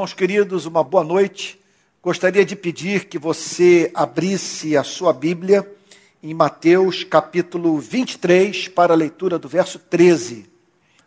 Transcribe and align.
Irmãos 0.00 0.14
queridos, 0.14 0.64
uma 0.64 0.82
boa 0.82 1.04
noite. 1.04 1.60
Gostaria 2.02 2.42
de 2.42 2.56
pedir 2.56 3.04
que 3.04 3.18
você 3.18 3.90
abrisse 3.94 4.74
a 4.74 4.82
sua 4.82 5.12
Bíblia 5.12 5.70
em 6.22 6.32
Mateus 6.32 7.04
capítulo 7.04 7.78
23 7.78 8.68
para 8.68 8.94
a 8.94 8.96
leitura 8.96 9.38
do 9.38 9.46
verso 9.46 9.78
13. 9.78 10.50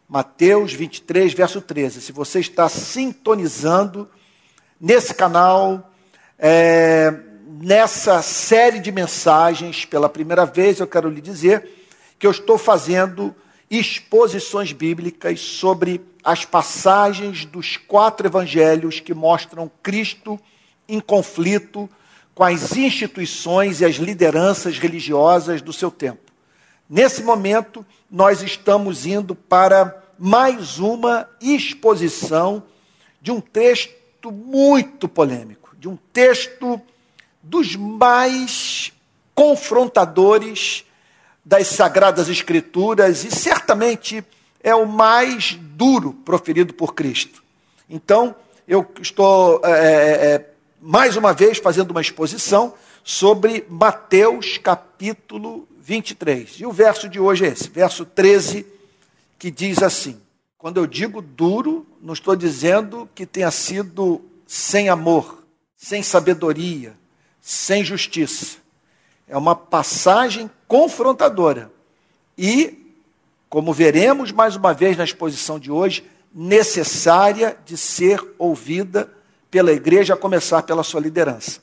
Mateus 0.07 0.73
23, 0.73 1.33
verso 1.33 1.59
13. 1.59 2.01
Se 2.01 2.11
você 2.11 2.39
está 2.39 2.69
sintonizando 2.69 4.07
nesse 4.79 5.15
canal, 5.15 5.91
é, 6.37 7.11
nessa 7.63 8.21
série 8.21 8.79
de 8.79 8.91
mensagens, 8.91 9.85
pela 9.85 10.07
primeira 10.07 10.45
vez, 10.45 10.79
eu 10.79 10.85
quero 10.85 11.09
lhe 11.09 11.19
dizer 11.19 11.67
que 12.19 12.27
eu 12.27 12.31
estou 12.31 12.59
fazendo 12.59 13.33
exposições 13.79 14.71
bíblicas 14.71 15.39
sobre 15.39 15.99
as 16.23 16.45
passagens 16.45 17.43
dos 17.43 17.75
quatro 17.75 18.27
evangelhos 18.27 18.99
que 18.99 19.13
mostram 19.13 19.71
Cristo 19.81 20.39
em 20.87 20.99
conflito 20.99 21.89
com 22.35 22.43
as 22.43 22.75
instituições 22.75 23.81
e 23.81 23.85
as 23.85 23.95
lideranças 23.95 24.77
religiosas 24.77 25.61
do 25.61 25.73
seu 25.73 25.89
tempo. 25.89 26.31
Nesse 26.89 27.23
momento, 27.23 27.85
nós 28.09 28.43
estamos 28.43 29.05
indo 29.05 29.33
para 29.33 30.03
mais 30.19 30.77
uma 30.77 31.27
exposição 31.41 32.63
de 33.21 33.31
um 33.31 33.41
texto 33.41 34.31
muito 34.31 35.07
polêmico, 35.07 35.75
de 35.77 35.87
um 35.87 35.97
texto 36.11 36.79
dos 37.41 37.75
mais 37.75 38.91
confrontadores 39.33 40.85
das 41.43 41.67
Sagradas 41.67 42.29
Escrituras 42.29 43.23
e 43.23 43.31
certamente 43.31 44.23
é 44.61 44.73
o 44.73 44.85
mais 44.85 45.57
duro 45.59 46.13
proferido 46.13 46.73
por 46.73 46.93
Cristo. 46.93 47.43
Então, 47.89 48.35
eu 48.67 48.89
estou 49.01 49.61
é, 49.63 49.69
é, 49.69 50.25
é, 50.35 50.49
mais 50.81 51.17
uma 51.17 51.33
vez 51.33 51.57
fazendo 51.57 51.91
uma 51.91 52.01
exposição 52.01 52.73
sobre 53.03 53.65
Mateus 53.69 54.57
capítulo 54.57 55.67
23. 55.81 56.61
E 56.61 56.65
o 56.65 56.71
verso 56.71 57.09
de 57.09 57.19
hoje 57.19 57.45
é 57.45 57.49
esse, 57.49 57.69
verso 57.69 58.05
13, 58.05 58.65
que 59.37 59.51
diz 59.51 59.83
assim: 59.83 60.17
Quando 60.57 60.77
eu 60.77 60.87
digo 60.87 61.21
duro, 61.21 61.85
não 62.01 62.13
estou 62.13 62.35
dizendo 62.35 63.09
que 63.13 63.25
tenha 63.25 63.51
sido 63.51 64.21
sem 64.47 64.87
amor, 64.87 65.43
sem 65.75 66.01
sabedoria, 66.01 66.93
sem 67.41 67.83
justiça. 67.83 68.62
É 69.27 69.37
uma 69.37 69.55
passagem 69.55 70.49
confrontadora. 70.67 71.71
E, 72.37 72.93
como 73.49 73.73
veremos 73.73 74.31
mais 74.31 74.55
uma 74.55 74.73
vez 74.73 74.97
na 74.97 75.03
exposição 75.03 75.59
de 75.59 75.71
hoje, 75.71 76.03
necessária 76.33 77.57
de 77.65 77.77
ser 77.77 78.19
ouvida 78.37 79.09
pela 79.51 79.71
igreja, 79.71 80.15
a 80.15 80.17
começar 80.17 80.63
pela 80.63 80.83
sua 80.83 80.99
liderança. 80.99 81.61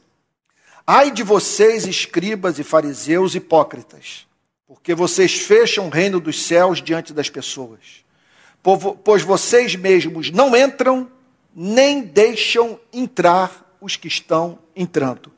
Ai 0.87 1.11
de 1.11 1.23
vocês, 1.23 1.87
escribas 1.87 2.59
e 2.59 2.65
fariseus 2.65 3.35
hipócritas, 3.35 4.27
porque 4.67 4.95
vocês 4.95 5.41
fecham 5.41 5.87
o 5.87 5.91
reino 5.91 6.21
dos 6.21 6.43
céus 6.45 6.81
diante 6.81 7.13
das 7.13 7.29
pessoas, 7.29 8.05
pois 9.05 9.23
vocês 9.23 9.75
mesmos 9.75 10.31
não 10.31 10.57
entram, 10.57 11.11
nem 11.55 12.01
deixam 12.01 12.79
entrar 12.93 13.77
os 13.81 13.97
que 13.97 14.07
estão 14.07 14.59
entrando. 14.75 15.33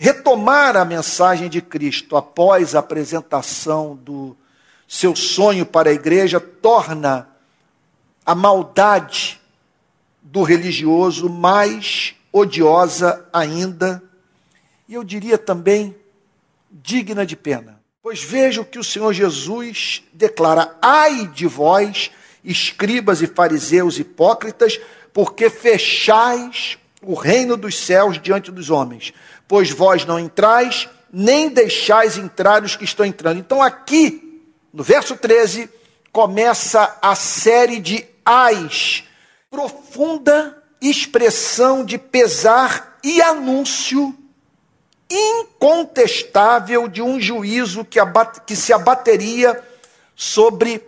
Retomar 0.00 0.76
a 0.76 0.84
mensagem 0.84 1.48
de 1.48 1.60
Cristo 1.60 2.16
após 2.16 2.76
a 2.76 2.78
apresentação 2.78 3.96
do 3.96 4.36
seu 4.86 5.16
sonho 5.16 5.66
para 5.66 5.90
a 5.90 5.92
igreja 5.92 6.38
torna 6.38 7.28
a 8.24 8.32
maldade 8.32 9.40
do 10.22 10.44
religioso 10.44 11.28
mais 11.28 12.14
odiosa 12.32 13.26
ainda, 13.32 14.00
e 14.88 14.94
eu 14.94 15.02
diria 15.02 15.36
também 15.36 15.96
digna 16.70 17.26
de 17.26 17.34
pena. 17.34 17.80
Pois 18.00 18.22
veja 18.22 18.60
o 18.60 18.64
que 18.64 18.78
o 18.78 18.84
Senhor 18.84 19.12
Jesus 19.12 20.04
declara: 20.12 20.76
ai 20.80 21.26
de 21.26 21.48
vós, 21.48 22.12
escribas 22.44 23.20
e 23.20 23.26
fariseus 23.26 23.98
hipócritas, 23.98 24.78
porque 25.12 25.50
fechais 25.50 26.78
o 27.02 27.14
reino 27.14 27.56
dos 27.56 27.76
céus 27.76 28.20
diante 28.20 28.52
dos 28.52 28.70
homens 28.70 29.12
pois 29.48 29.70
vós 29.70 30.04
não 30.04 30.20
entrais, 30.20 30.88
nem 31.10 31.48
deixais 31.48 32.18
entrar 32.18 32.62
os 32.62 32.76
que 32.76 32.84
estão 32.84 33.06
entrando. 33.06 33.40
Então, 33.40 33.62
aqui, 33.62 34.42
no 34.72 34.84
verso 34.84 35.16
13, 35.16 35.70
começa 36.12 36.98
a 37.00 37.14
série 37.14 37.80
de 37.80 38.04
ais, 38.24 39.04
profunda 39.50 40.62
expressão 40.80 41.84
de 41.84 41.96
pesar 41.96 42.98
e 43.02 43.20
anúncio 43.22 44.14
incontestável 45.10 46.86
de 46.86 47.00
um 47.00 47.18
juízo 47.18 47.84
que, 47.84 47.98
abate, 47.98 48.42
que 48.46 48.54
se 48.54 48.72
abateria 48.72 49.62
sobre 50.14 50.82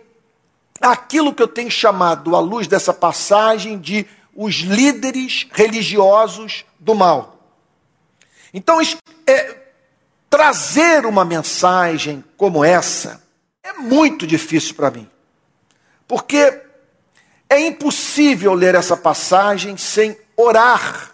aquilo 0.79 1.33
que 1.33 1.41
eu 1.41 1.47
tenho 1.47 1.71
chamado, 1.71 2.35
à 2.35 2.39
luz 2.39 2.67
dessa 2.67 2.93
passagem, 2.93 3.79
de 3.79 4.05
os 4.35 4.55
líderes 4.55 5.47
religiosos 5.51 6.63
do 6.79 6.93
mal. 6.93 7.40
Então, 8.53 8.79
é, 9.27 9.57
trazer 10.29 11.05
uma 11.05 11.23
mensagem 11.23 12.23
como 12.37 12.63
essa 12.63 13.21
é 13.63 13.73
muito 13.73 14.25
difícil 14.25 14.75
para 14.75 14.91
mim, 14.91 15.09
porque 16.07 16.61
é 17.49 17.59
impossível 17.59 18.53
ler 18.53 18.75
essa 18.75 18.95
passagem 18.95 19.77
sem 19.77 20.17
orar 20.35 21.11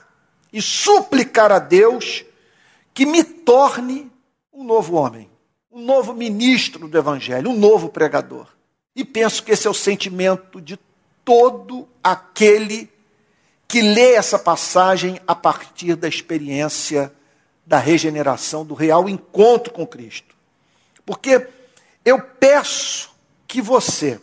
e 0.54 0.62
suplicar 0.62 1.52
a 1.52 1.60
Deus 1.60 2.24
que 2.94 3.06
me 3.06 3.24
torne 3.24 4.12
um 4.54 4.64
novo 4.64 4.96
homem, 4.96 5.30
um 5.72 5.82
novo 5.84 6.14
ministro 6.14 6.88
do 6.88 6.98
Evangelho, 6.98 7.50
um 7.50 7.58
novo 7.58 7.90
pregador. 7.90 8.48
E 8.96 9.06
penso 9.06 9.44
que 9.44 9.52
esse 9.52 9.68
é 9.68 9.70
o 9.70 9.74
sentimento 9.74 10.60
de 10.60 10.80
todo 11.24 11.88
aquele 12.04 12.90
que 13.68 13.82
lê 13.82 14.14
essa 14.14 14.40
passagem 14.40 15.20
a 15.28 15.36
partir 15.36 15.96
da 15.96 16.08
experiência 16.08 17.12
da 17.68 17.78
regeneração, 17.78 18.66
do 18.66 18.74
real 18.74 19.10
encontro 19.10 19.74
com 19.74 19.86
Cristo. 19.86 20.34
Porque 21.06 21.46
eu 22.06 22.22
peço 22.22 23.12
que 23.46 23.62
você, 23.62 24.22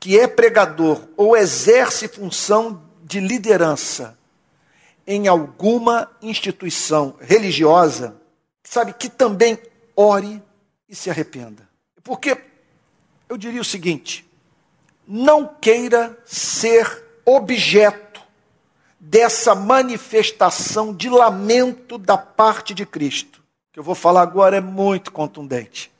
que 0.00 0.18
é 0.18 0.26
pregador 0.26 1.06
ou 1.14 1.36
exerce 1.36 2.08
função 2.08 2.82
de 3.02 3.20
liderança 3.20 4.18
em 5.06 5.28
alguma 5.28 6.10
instituição 6.22 7.14
religiosa, 7.20 8.16
sabe, 8.62 8.94
que 8.94 9.10
também 9.10 9.58
ore 9.94 10.42
e 10.88 10.96
se 10.96 11.10
arrependa. 11.10 11.68
Porque 12.02 12.38
eu 13.28 13.36
diria 13.36 13.60
o 13.60 13.64
seguinte: 13.64 14.26
não 15.06 15.46
queira 15.46 16.18
ser 16.24 17.04
objeto 17.26 18.03
dessa 19.06 19.54
manifestação 19.54 20.92
de 20.94 21.10
lamento 21.10 21.98
da 21.98 22.16
parte 22.16 22.72
de 22.72 22.86
Cristo. 22.86 23.42
Que 23.70 23.78
eu 23.78 23.84
vou 23.84 23.94
falar 23.94 24.22
agora 24.22 24.56
é 24.56 24.60
muito 24.60 25.12
contundente. 25.12 25.92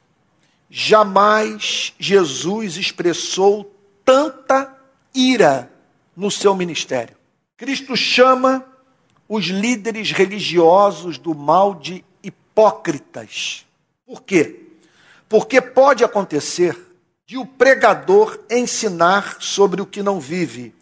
Jamais 0.70 1.92
Jesus 1.98 2.76
expressou 2.76 3.70
tanta 4.04 4.74
ira 5.14 5.70
no 6.16 6.30
seu 6.30 6.54
ministério. 6.54 7.14
Cristo 7.56 7.94
chama 7.94 8.64
os 9.28 9.46
líderes 9.46 10.10
religiosos 10.10 11.18
do 11.18 11.34
mal 11.34 11.74
de 11.74 12.04
hipócritas. 12.22 13.66
Por 14.06 14.22
quê? 14.22 14.62
Porque 15.28 15.60
pode 15.60 16.02
acontecer 16.02 16.76
de 17.26 17.36
o 17.36 17.44
pregador 17.44 18.38
ensinar 18.50 19.36
sobre 19.40 19.82
o 19.82 19.86
que 19.86 20.02
não 20.02 20.18
vive 20.18 20.74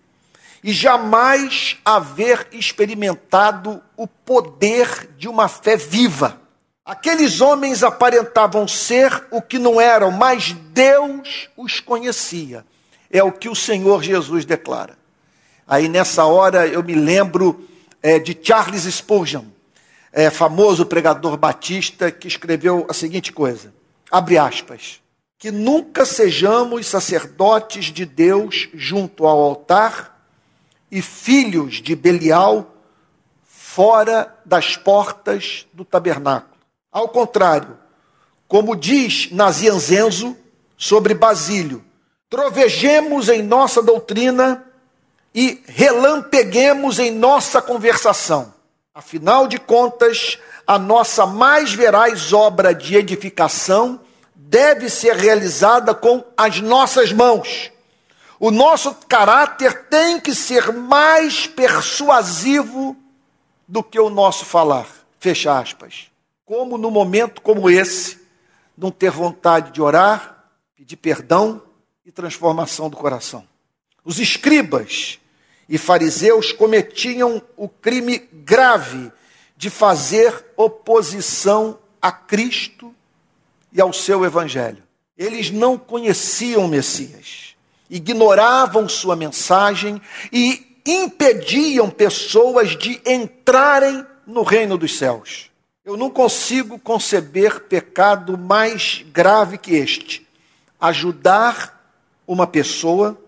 e 0.63 0.73
jamais 0.73 1.77
haver 1.85 2.47
experimentado 2.53 3.83
o 3.97 4.07
poder 4.07 5.09
de 5.19 5.29
uma 5.29 5.49
fé 5.49 5.77
viva. 5.77 6.41
Aqueles 6.85 7.41
homens 7.41 7.83
aparentavam 7.83 8.67
ser 8.69 9.27
o 9.31 9.43
que 9.43 9.59
não 9.59 9.81
eram, 9.81 10.11
mas 10.11 10.53
Deus 10.73 11.49
os 11.57 11.81
conhecia. 11.81 12.65
É 13.11 13.23
o 13.23 13.33
que 13.33 13.49
o 13.49 13.55
Senhor 13.55 14.03
Jesus 14.03 14.45
declara. 14.45 14.97
Aí 15.67 15.89
nessa 15.89 16.25
hora 16.25 16.67
eu 16.67 16.83
me 16.83 16.95
lembro 16.95 17.69
é, 18.03 18.19
de 18.19 18.37
Charles 18.41 18.83
Spurgeon, 18.83 19.45
é, 20.13 20.29
famoso 20.29 20.87
pregador 20.87 21.37
batista, 21.37 22.11
que 22.11 22.29
escreveu 22.29 22.87
a 22.89 22.93
seguinte 22.93 23.33
coisa: 23.33 23.73
abre 24.11 24.39
aspas. 24.39 25.01
Que 25.39 25.51
nunca 25.51 26.05
sejamos 26.05 26.87
sacerdotes 26.87 27.87
de 27.87 28.05
Deus 28.05 28.69
junto 28.75 29.27
ao 29.27 29.41
altar 29.41 30.12
e 30.93 31.01
filhos 31.01 31.81
de 31.81 31.97
Belial 31.97 32.71
fora 33.43 34.39
das 34.45 34.77
portas 34.77 35.67
do 35.73 35.87
tabernáculo. 35.87 36.53
Ao 36.93 37.09
contrário, 37.09 37.79
como 38.47 38.77
diz 38.77 39.31
Nazianzenzo 39.33 40.37
sobre 40.77 41.15
Basílio, 41.15 41.83
trovejemos 42.29 43.31
em 43.31 43.43
nossa 43.43 43.83
doutrina 43.83 44.67
e 45.35 45.63
relampeguemos 45.67 46.99
em 46.99 47.11
nossa 47.11 47.63
conversação. 47.63 48.53
Afinal 48.95 49.49
de 49.49 49.59
contas, 49.59 50.39
a 50.67 50.79
nossa 50.79 51.25
mais 51.25 51.73
veraz 51.73 52.35
obra 52.35 52.75
de 52.75 52.95
edificação 52.97 53.99
deve 54.35 54.91
ser 54.91 55.17
realizada 55.17 55.95
com 55.95 56.23
as 56.37 56.61
nossas 56.61 57.11
mãos. 57.11 57.73
O 58.45 58.51
nosso 58.51 58.93
caráter 59.07 59.85
tem 59.85 60.19
que 60.19 60.35
ser 60.35 60.73
mais 60.73 61.47
persuasivo 61.47 62.97
do 63.69 63.85
que 63.85 64.01
o 64.01 64.11
nosso 64.11 64.45
falar. 64.45 64.89
Fecha 65.21 65.57
aspas. 65.57 66.11
Como 66.45 66.77
no 66.77 66.91
momento 66.91 67.41
como 67.41 67.71
esse, 67.71 68.19
não 68.77 68.91
ter 68.91 69.13
vontade 69.13 69.71
de 69.71 69.81
orar, 69.81 70.45
pedir 70.75 70.97
perdão 70.97 71.63
e 72.05 72.11
transformação 72.11 72.91
do 72.91 72.97
coração. 72.97 73.47
Os 74.05 74.19
escribas 74.19 75.21
e 75.69 75.79
fariseus 75.79 76.51
cometiam 76.51 77.41
o 77.57 77.69
crime 77.69 78.19
grave 78.19 79.13
de 79.57 79.71
fazer 79.71 80.47
oposição 80.57 81.79
a 82.03 82.11
Cristo 82.11 82.93
e 83.73 83.81
ao 83.81 83.93
seu 83.93 84.25
evangelho. 84.25 84.83
Eles 85.17 85.49
não 85.49 85.79
conheciam 85.79 86.65
o 86.65 86.69
Messias, 86.69 87.42
ignoravam 87.93 88.89
sua 88.89 89.15
mensagem 89.15 90.01
e 90.33 90.81
impediam 90.87 91.91
pessoas 91.91 92.71
de 92.71 93.01
entrarem 93.07 94.05
no 94.27 94.43
reino 94.43 94.79
dos 94.79 94.97
céus. 94.97 95.51
Eu 95.85 95.97
não 95.97 96.09
consigo 96.09 96.79
conceber 96.79 97.65
pecado 97.65 98.39
mais 98.39 99.05
grave 99.13 99.59
que 99.59 99.75
este: 99.75 100.27
ajudar 100.81 101.81
uma 102.27 102.47
pessoa 102.47 103.19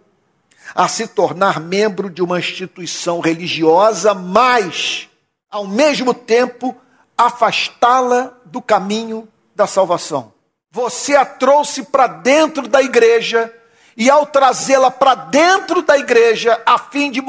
a 0.74 0.88
se 0.88 1.06
tornar 1.06 1.60
membro 1.60 2.08
de 2.08 2.22
uma 2.22 2.38
instituição 2.38 3.20
religiosa, 3.20 4.14
mas, 4.14 5.08
ao 5.50 5.66
mesmo 5.66 6.14
tempo, 6.14 6.74
afastá-la 7.18 8.32
do 8.46 8.62
caminho 8.62 9.28
da 9.54 9.66
salvação. 9.66 10.32
Você 10.70 11.14
a 11.14 11.24
trouxe 11.24 11.82
para 11.84 12.06
dentro 12.06 12.66
da 12.66 12.82
igreja, 12.82 13.52
e 13.96 14.10
ao 14.10 14.26
trazê-la 14.26 14.90
para 14.90 15.14
dentro 15.14 15.82
da 15.82 15.96
igreja, 15.96 16.60
a 16.66 16.78
fim 16.78 17.10
de, 17.10 17.22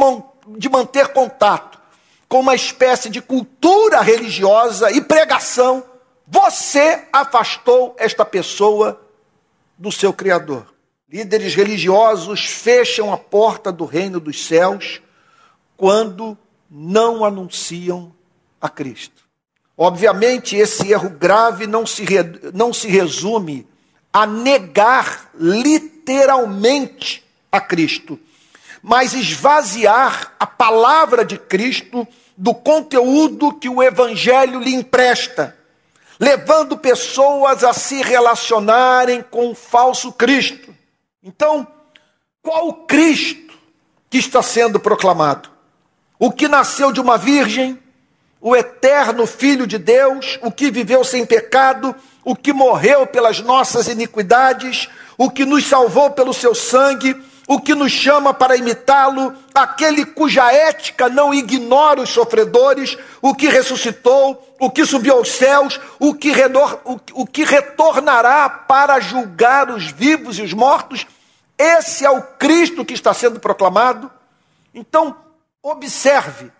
de 0.58 0.70
manter 0.70 1.10
contato 1.10 1.80
com 2.28 2.40
uma 2.40 2.56
espécie 2.56 3.10
de 3.10 3.22
cultura 3.22 4.02
religiosa 4.02 4.92
e 4.92 5.02
pregação, 5.02 5.84
você 6.28 7.04
afastou 7.14 7.96
esta 8.00 8.26
pessoa 8.26 9.00
do 9.78 9.92
seu 9.92 10.12
Criador. 10.12 10.74
Líderes 11.08 11.54
religiosos 11.54 12.46
fecham 12.46 13.14
a 13.14 13.18
porta 13.18 13.72
do 13.72 13.86
reino 13.86 14.20
dos 14.20 14.46
céus 14.46 15.02
quando 15.78 16.36
não 16.70 17.24
anunciam 17.24 18.12
a 18.60 18.68
Cristo. 18.68 19.24
Obviamente, 19.78 20.56
esse 20.56 20.92
erro 20.92 21.10
grave 21.10 21.68
não 21.68 21.86
se, 21.86 22.04
não 22.54 22.74
se 22.74 22.88
resume 22.88 23.68
a 24.12 24.26
negar 24.26 25.30
literalmente 25.36 25.95
a 27.52 27.60
Cristo, 27.60 28.20
mas 28.82 29.14
esvaziar 29.14 30.34
a 30.40 30.46
palavra 30.46 31.26
de 31.26 31.38
Cristo 31.38 32.08
do 32.38 32.54
conteúdo 32.54 33.54
que 33.54 33.70
o 33.70 33.82
Evangelho 33.82 34.60
lhe 34.60 34.74
empresta, 34.76 35.58
levando 36.20 36.78
pessoas 36.78 37.64
a 37.64 37.74
se 37.74 38.02
relacionarem 38.02 39.24
com 39.24 39.52
o 39.52 39.56
falso 39.56 40.12
Cristo. 40.12 40.76
Então, 41.24 41.68
qual 42.42 42.74
Cristo 42.86 43.54
que 44.10 44.18
está 44.18 44.42
sendo 44.42 44.80
proclamado? 44.80 45.50
O 46.20 46.32
que 46.32 46.48
nasceu 46.48 46.92
de 46.92 47.02
uma 47.02 47.18
virgem, 47.18 47.80
o 48.40 48.56
eterno 48.56 49.26
Filho 49.26 49.66
de 49.66 49.78
Deus, 49.78 50.38
o 50.42 50.52
que 50.52 50.70
viveu 50.70 51.04
sem 51.04 51.26
pecado, 51.26 51.96
o 52.26 52.36
que 52.36 52.52
morreu 52.52 53.06
pelas 53.06 53.40
nossas 53.40 53.88
iniquidades, 53.88 54.90
o 55.16 55.30
que 55.30 55.46
nos 55.46 55.68
salvou 55.68 56.10
pelo 56.10 56.34
seu 56.34 56.56
sangue, 56.56 57.16
o 57.48 57.62
que 57.62 57.76
nos 57.76 57.92
chama 57.92 58.34
para 58.34 58.58
imitá-lo, 58.58 59.32
aquele 59.54 60.04
cuja 60.04 60.52
ética 60.52 61.08
não 61.08 61.32
ignora 61.32 62.02
os 62.02 62.10
sofredores, 62.10 62.98
o 63.22 63.36
que 63.36 63.48
ressuscitou, 63.48 64.56
o 64.60 64.72
que 64.72 64.84
subiu 64.84 65.14
aos 65.14 65.30
céus, 65.30 65.80
o 66.00 66.16
que, 66.16 66.32
redor, 66.32 66.80
o, 66.84 67.00
o 67.14 67.28
que 67.28 67.44
retornará 67.44 68.50
para 68.50 69.00
julgar 69.00 69.70
os 69.70 69.92
vivos 69.92 70.40
e 70.40 70.42
os 70.42 70.54
mortos. 70.54 71.06
Esse 71.56 72.04
é 72.04 72.10
o 72.10 72.24
Cristo 72.24 72.84
que 72.84 72.96
está 72.96 73.14
sendo 73.14 73.40
proclamado. 73.40 74.12
Então, 74.74 75.16
observe 75.62 76.52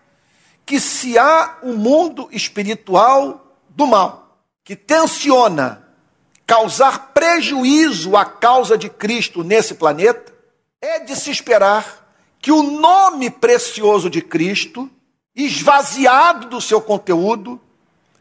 que 0.64 0.78
se 0.78 1.18
há 1.18 1.56
um 1.64 1.74
mundo 1.74 2.28
espiritual 2.30 3.44
do 3.68 3.88
mal 3.88 4.25
que 4.66 4.74
tensiona 4.74 5.80
causar 6.44 7.12
prejuízo 7.14 8.16
à 8.16 8.24
causa 8.24 8.76
de 8.76 8.90
Cristo 8.90 9.44
nesse 9.44 9.74
planeta, 9.74 10.34
é 10.80 10.98
de 10.98 11.14
se 11.14 11.30
esperar 11.30 12.04
que 12.40 12.50
o 12.50 12.64
nome 12.64 13.30
precioso 13.30 14.10
de 14.10 14.20
Cristo, 14.20 14.90
esvaziado 15.36 16.48
do 16.48 16.60
seu 16.60 16.80
conteúdo, 16.80 17.60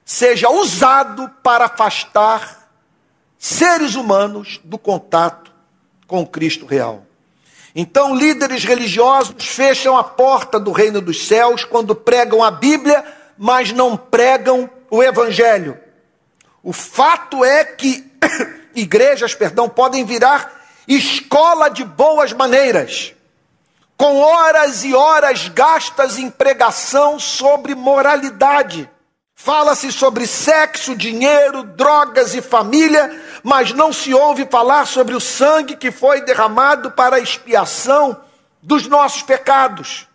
seja 0.06 0.48
usado 0.52 1.32
para 1.42 1.66
afastar 1.66 2.70
seres 3.40 3.96
humanos 3.96 4.62
do 4.64 4.78
contato 4.78 5.52
com 6.06 6.22
o 6.22 6.28
Cristo 6.28 6.68
real. 6.68 7.08
Então, 7.76 8.16
líderes 8.16 8.64
religiosos 8.64 9.48
fecham 9.48 9.98
a 9.98 10.04
porta 10.04 10.60
do 10.60 10.72
reino 10.72 11.02
dos 11.02 11.26
céus 11.26 11.64
quando 11.64 11.96
pregam 11.96 12.44
a 12.44 12.52
Bíblia, 12.52 13.04
mas 13.36 13.72
não 13.72 13.98
pregam 13.98 14.70
o 14.92 15.02
Evangelho. 15.02 15.85
O 16.66 16.74
fato 16.74 17.46
é 17.46 17.64
que 17.64 18.12
igrejas, 18.74 19.36
perdão, 19.36 19.70
podem 19.70 20.04
virar 20.04 20.52
escola 20.88 21.70
de 21.70 21.84
boas 21.84 22.34
maneiras, 22.34 23.14
com 23.96 24.18
horas 24.18 24.84
e 24.84 24.96
horas 24.96 25.48
gastas 25.48 26.18
em 26.18 26.28
pregação 26.28 27.20
sobre 27.20 27.76
moralidade. 27.76 28.90
Fala-se 29.36 29.92
sobre 29.92 30.26
sexo, 30.26 30.96
dinheiro, 30.96 31.62
drogas 31.62 32.34
e 32.34 32.42
família, 32.42 33.16
mas 33.44 33.72
não 33.72 33.94
se 33.94 34.12
ouve 34.12 34.48
falar 34.50 34.88
sobre 34.88 35.14
o 35.14 35.22
sangue 35.22 35.76
que 35.76 35.92
foi 35.92 36.22
derramado 36.22 36.90
para 36.90 37.18
a 37.18 37.22
expiação 37.22 38.20
dos 38.60 38.88
nossos 38.88 39.22
pecados. 39.22 40.08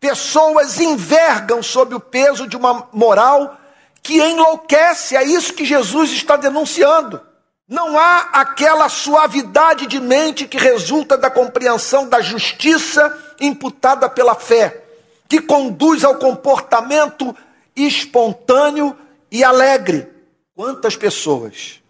Pessoas 0.00 0.80
envergam 0.80 1.62
sob 1.62 1.94
o 1.94 2.00
peso 2.00 2.48
de 2.48 2.56
uma 2.56 2.88
moral 2.92 3.56
que 4.02 4.20
enlouquece, 4.20 5.16
é 5.16 5.22
isso 5.22 5.54
que 5.54 5.64
Jesus 5.64 6.10
está 6.10 6.36
denunciando. 6.36 7.20
Não 7.68 7.96
há 7.96 8.30
aquela 8.32 8.88
suavidade 8.88 9.86
de 9.86 10.00
mente 10.00 10.46
que 10.46 10.58
resulta 10.58 11.16
da 11.16 11.30
compreensão 11.30 12.08
da 12.08 12.20
justiça 12.20 13.16
imputada 13.40 14.10
pela 14.10 14.34
fé, 14.34 14.84
que 15.28 15.40
conduz 15.40 16.04
ao 16.04 16.16
comportamento 16.16 17.34
espontâneo 17.76 18.96
e 19.30 19.42
alegre. 19.42 20.08
Quantas 20.54 20.96
pessoas 20.96 21.80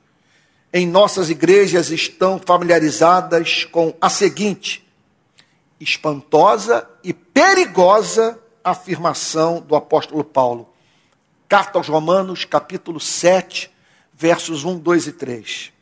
em 0.73 0.87
nossas 0.87 1.31
igrejas 1.31 1.91
estão 1.91 2.39
familiarizadas 2.39 3.65
com 3.65 3.93
a 4.01 4.09
seguinte 4.09 4.87
espantosa 5.81 6.89
e 7.03 7.13
perigosa 7.13 8.39
afirmação 8.63 9.61
do 9.61 9.75
apóstolo 9.75 10.23
Paulo? 10.23 10.72
Carta 11.53 11.79
aos 11.79 11.87
Romanos, 11.87 12.47
capítulo 12.47 12.99
7, 12.99 13.71
versos 14.15 14.65
1, 14.65 14.79
2 14.79 15.09
e 15.09 15.13
3. 15.13 15.73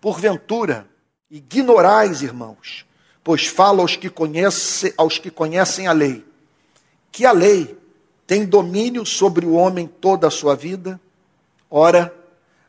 Porventura, 0.00 0.86
ignorais, 1.28 2.22
irmãos, 2.22 2.86
pois 3.24 3.44
falo 3.44 3.80
aos 3.80 3.96
que, 3.96 4.08
conhece, 4.08 4.94
aos 4.96 5.18
que 5.18 5.28
conhecem 5.28 5.88
a 5.88 5.92
lei, 5.92 6.24
que 7.10 7.26
a 7.26 7.32
lei 7.32 7.76
tem 8.24 8.46
domínio 8.46 9.04
sobre 9.04 9.44
o 9.44 9.54
homem 9.54 9.88
toda 9.88 10.28
a 10.28 10.30
sua 10.30 10.54
vida? 10.54 11.00
Ora, 11.68 12.14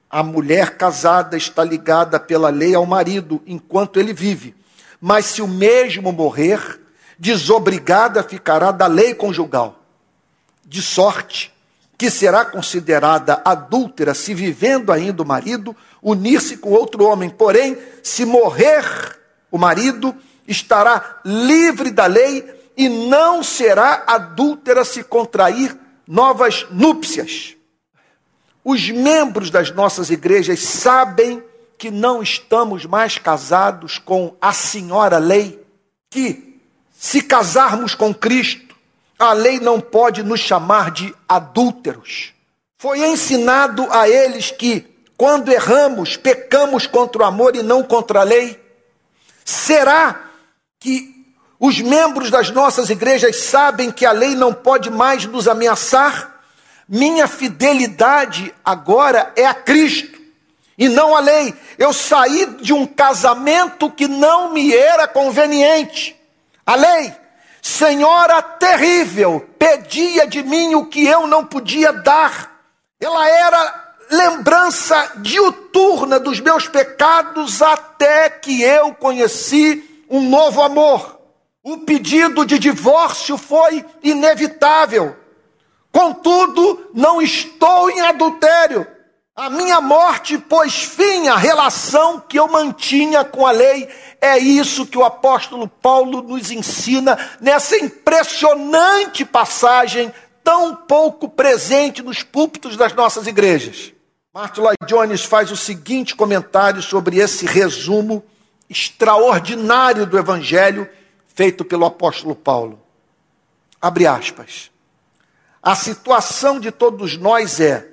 a 0.10 0.24
mulher 0.24 0.77
casada 0.77 1.38
está 1.38 1.63
ligada 1.63 2.19
pela 2.19 2.50
lei 2.50 2.74
ao 2.74 2.88
marido 2.88 3.39
enquanto 3.45 4.00
ele 4.00 4.13
vive, 4.13 4.55
mas 5.00 5.27
se 5.27 5.43
o 5.43 5.48
mesmo 5.48 6.12
morrer, 6.12 6.81
desobrigada 7.19 8.24
ficará 8.24 8.71
da 8.71 8.88
lei 8.88 9.13
conjugal. 9.13 9.86
De 10.65 10.81
sorte 10.81 11.50
que 12.01 12.10
será 12.10 12.43
considerada 12.43 13.43
adúltera 13.46 14.15
se 14.15 14.34
vivendo 14.34 14.91
ainda 14.91 15.22
o 15.22 15.25
marido 15.25 15.77
unir-se 16.01 16.58
com 16.58 16.72
outro 16.72 17.03
homem. 17.03 17.29
Porém, 17.29 17.77
se 18.01 18.25
morrer 18.25 19.20
o 19.51 19.58
marido, 19.60 20.15
estará 20.48 21.20
livre 21.24 21.91
da 21.91 22.08
lei 22.08 22.43
e 22.75 22.89
não 22.89 23.43
será 23.43 24.03
adúltera 24.08 24.84
se 24.84 25.03
contrair 25.03 25.77
novas 26.08 26.65
núpcias. 26.72 27.55
Os 28.65 28.89
membros 28.89 29.51
das 29.51 29.70
nossas 29.70 30.10
igrejas 30.10 30.60
sabem 30.60 31.43
que 31.77 31.91
não 31.91 32.24
estamos 32.24 32.84
mais 32.84 33.20
casados 33.20 34.00
com 34.00 34.36
a 34.41 34.51
senhora 34.51 35.20
lei, 35.20 35.63
que 36.10 36.60
se 36.98 37.22
casarmos 37.22 37.93
com 37.93 38.12
Cristo, 38.12 38.71
a 39.22 39.34
lei 39.34 39.60
não 39.60 39.80
pode 39.80 40.24
nos 40.24 40.40
chamar 40.40 40.90
de 40.90 41.13
adúlteros. 41.30 42.34
Foi 42.78 43.00
ensinado 43.06 43.88
a 43.92 44.10
eles 44.10 44.50
que, 44.50 44.88
quando 45.16 45.51
erramos, 45.51 46.18
pecamos 46.18 46.88
contra 46.88 47.22
o 47.22 47.25
amor 47.25 47.56
e 47.56 47.62
não 47.62 47.84
contra 47.84 48.22
a 48.22 48.24
lei. 48.24 48.60
Será 49.46 50.24
que 50.80 51.13
os 51.60 51.80
membros 51.80 52.32
das 52.32 52.50
nossas 52.50 52.90
igrejas 52.90 53.36
sabem 53.36 53.92
que 53.92 54.08
a 54.08 54.12
lei 54.12 54.34
não 54.34 54.51
pode 54.51 54.90
mais 54.90 55.25
nos 55.25 55.48
ameaçar? 55.48 56.42
Minha 56.90 57.28
fidelidade 57.28 58.51
agora 58.66 59.32
é 59.36 59.46
a 59.46 59.54
Cristo 59.54 60.20
e 60.75 60.90
não 60.90 61.16
a 61.16 61.20
lei. 61.20 61.54
Eu 61.78 61.94
saí 61.94 62.48
de 62.60 62.74
um 62.74 62.88
casamento 62.88 63.92
que 63.92 64.08
não 64.08 64.51
me 64.51 64.75
era 64.75 65.08
conveniente. 65.08 66.20
A 66.66 66.74
lei, 66.74 67.21
senhora 67.62 68.41
terrível, 68.41 69.48
pedia 69.60 70.25
de 70.25 70.41
mim 70.41 70.75
o 70.75 70.86
que 70.86 71.06
eu 71.06 71.27
não 71.27 71.46
podia 71.46 71.94
dar. 71.94 72.60
Ela 73.00 73.27
era 73.30 73.96
lembrança 74.10 75.13
diuturna 75.18 76.20
dos 76.20 76.39
meus 76.39 76.68
pecados 76.68 77.62
até 77.62 78.30
que 78.30 78.62
eu 78.62 78.94
conheci 78.94 80.06
um 80.10 80.30
novo 80.30 80.62
amor. 80.62 81.20
O 81.63 81.80
pedido 81.80 82.46
de 82.46 82.58
divórcio 82.58 83.38
foi 83.38 83.86
inevitável. 84.03 85.15
Contudo, 85.91 86.89
não 86.94 87.22
estou 87.22 87.89
em 87.89 88.01
adultério. 88.01 88.88
A 89.35 89.50
minha 89.50 89.79
morte 89.79 90.38
pôs 90.38 90.83
fim 90.83 91.29
à 91.29 91.38
relação 91.38 92.19
que 92.19 92.38
eu 92.38 92.50
mantinha 92.50 93.23
com 93.23 93.47
a 93.47 93.51
lei. 93.51 93.88
É 94.19 94.38
isso 94.38 94.85
que 94.85 94.97
o 94.97 95.05
apóstolo 95.05 95.69
Paulo 95.69 96.21
nos 96.21 96.51
ensina 96.51 97.17
nessa 97.39 97.77
impressionante 97.77 99.23
passagem, 99.23 100.13
tão 100.43 100.75
pouco 100.75 101.29
presente 101.29 102.01
nos 102.01 102.23
púlpitos 102.23 102.75
das 102.75 102.93
nossas 102.93 103.25
igrejas. 103.25 103.93
Martin 104.33 104.61
Lloyd 104.61 104.77
Jones 104.85 105.23
faz 105.23 105.50
o 105.50 105.57
seguinte 105.57 106.13
comentário 106.13 106.81
sobre 106.81 107.17
esse 107.17 107.45
resumo 107.45 108.23
extraordinário 108.69 110.05
do 110.05 110.17
Evangelho 110.17 110.89
feito 111.33 111.63
pelo 111.63 111.85
apóstolo 111.85 112.35
Paulo. 112.35 112.81
Abre 113.81 114.05
aspas. 114.05 114.69
A 115.63 115.73
situação 115.73 116.59
de 116.59 116.71
todos 116.71 117.17
nós 117.17 117.59
é, 117.59 117.88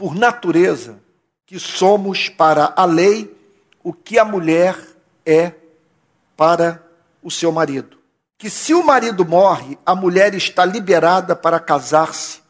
por 0.00 0.14
natureza, 0.14 0.98
que 1.44 1.60
somos 1.60 2.30
para 2.30 2.72
a 2.74 2.86
lei 2.86 3.36
o 3.84 3.92
que 3.92 4.18
a 4.18 4.24
mulher 4.24 4.74
é 5.26 5.52
para 6.34 6.82
o 7.22 7.30
seu 7.30 7.52
marido. 7.52 7.98
Que 8.38 8.48
se 8.48 8.72
o 8.72 8.82
marido 8.82 9.26
morre, 9.26 9.78
a 9.84 9.94
mulher 9.94 10.34
está 10.34 10.64
liberada 10.64 11.36
para 11.36 11.60
casar-se 11.60 12.40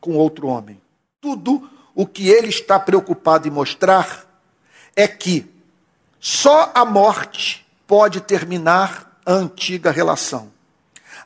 com 0.00 0.12
outro 0.12 0.46
homem. 0.46 0.80
Tudo 1.20 1.68
o 1.94 2.06
que 2.06 2.30
ele 2.30 2.48
está 2.48 2.80
preocupado 2.80 3.46
em 3.46 3.50
mostrar 3.50 4.24
é 4.96 5.06
que 5.06 5.44
só 6.18 6.72
a 6.74 6.82
morte 6.82 7.66
pode 7.86 8.22
terminar 8.22 9.20
a 9.26 9.34
antiga 9.34 9.90
relação. 9.90 10.50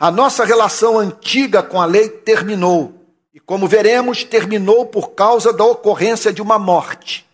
A 0.00 0.10
nossa 0.10 0.44
relação 0.44 0.98
antiga 0.98 1.62
com 1.62 1.80
a 1.80 1.86
lei 1.86 2.08
terminou. 2.08 2.99
E 3.32 3.38
como 3.38 3.68
veremos, 3.68 4.24
terminou 4.24 4.86
por 4.86 5.10
causa 5.10 5.52
da 5.52 5.64
ocorrência 5.64 6.32
de 6.32 6.42
uma 6.42 6.58
morte. 6.58 7.24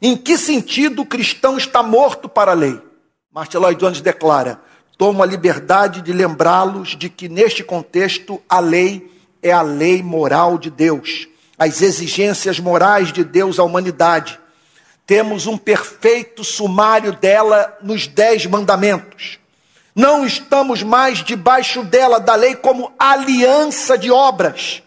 Em 0.00 0.16
que 0.16 0.38
sentido 0.38 1.02
o 1.02 1.06
cristão 1.06 1.58
está 1.58 1.82
morto 1.82 2.28
para 2.28 2.52
a 2.52 2.54
lei? 2.54 2.80
Martin 3.32 3.56
Lloyd 3.56 3.80
Jones 3.80 4.00
declara: 4.00 4.60
tomo 4.96 5.24
a 5.24 5.26
liberdade 5.26 6.00
de 6.00 6.12
lembrá-los 6.12 6.96
de 6.96 7.08
que 7.08 7.28
neste 7.28 7.64
contexto 7.64 8.40
a 8.48 8.60
lei 8.60 9.10
é 9.42 9.50
a 9.50 9.62
lei 9.62 10.00
moral 10.00 10.58
de 10.58 10.70
Deus, 10.70 11.26
as 11.58 11.82
exigências 11.82 12.60
morais 12.60 13.12
de 13.12 13.24
Deus 13.24 13.58
à 13.58 13.64
humanidade. 13.64 14.38
Temos 15.04 15.48
um 15.48 15.58
perfeito 15.58 16.44
sumário 16.44 17.12
dela 17.12 17.76
nos 17.82 18.06
Dez 18.06 18.46
Mandamentos. 18.46 19.40
Não 19.92 20.24
estamos 20.24 20.84
mais 20.84 21.24
debaixo 21.24 21.82
dela, 21.82 22.20
da 22.20 22.36
lei, 22.36 22.54
como 22.54 22.92
aliança 22.96 23.98
de 23.98 24.10
obras. 24.10 24.82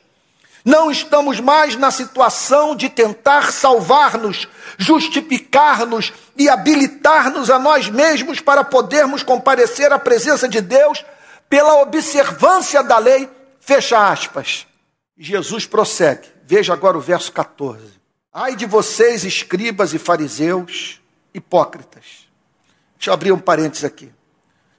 Não 0.70 0.92
estamos 0.92 1.40
mais 1.40 1.76
na 1.76 1.90
situação 1.90 2.76
de 2.76 2.90
tentar 2.90 3.52
salvar-nos, 3.52 4.48
justificar-nos 4.78 6.14
e 6.38 6.48
habilitar-nos 6.48 7.50
a 7.50 7.58
nós 7.58 7.90
mesmos 7.90 8.40
para 8.40 8.64
podermos 8.64 9.24
comparecer 9.24 9.92
à 9.92 9.98
presença 9.98 10.48
de 10.48 10.62
Deus 10.62 11.04
pela 11.50 11.82
observância 11.82 12.84
da 12.84 13.00
lei. 13.00 13.28
Fecha 13.60 14.12
aspas. 14.12 14.68
Jesus 15.18 15.66
prossegue. 15.66 16.28
Veja 16.44 16.72
agora 16.72 17.00
o 17.00 17.02
verso 17.02 17.32
14. 17.32 18.00
Ai 18.32 18.56
de 18.56 18.68
vocês, 18.68 19.24
escribas 19.24 19.96
e 19.96 19.98
fariseus, 19.98 21.02
hipócritas. 21.34 22.30
Deixa 22.96 23.10
eu 23.10 23.14
abrir 23.16 23.32
um 23.32 23.40
parênteses 23.40 23.86
aqui. 23.86 24.14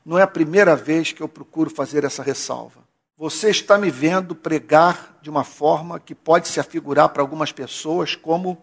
Não 0.06 0.16
é 0.16 0.22
a 0.22 0.28
primeira 0.28 0.76
vez 0.76 1.10
que 1.10 1.20
eu 1.20 1.28
procuro 1.28 1.68
fazer 1.68 2.04
essa 2.04 2.22
ressalva. 2.22 2.88
Você 3.20 3.50
está 3.50 3.76
me 3.76 3.90
vendo 3.90 4.34
pregar 4.34 5.18
de 5.20 5.28
uma 5.28 5.44
forma 5.44 6.00
que 6.00 6.14
pode 6.14 6.48
se 6.48 6.58
afigurar 6.58 7.10
para 7.10 7.22
algumas 7.22 7.52
pessoas 7.52 8.16
como 8.16 8.56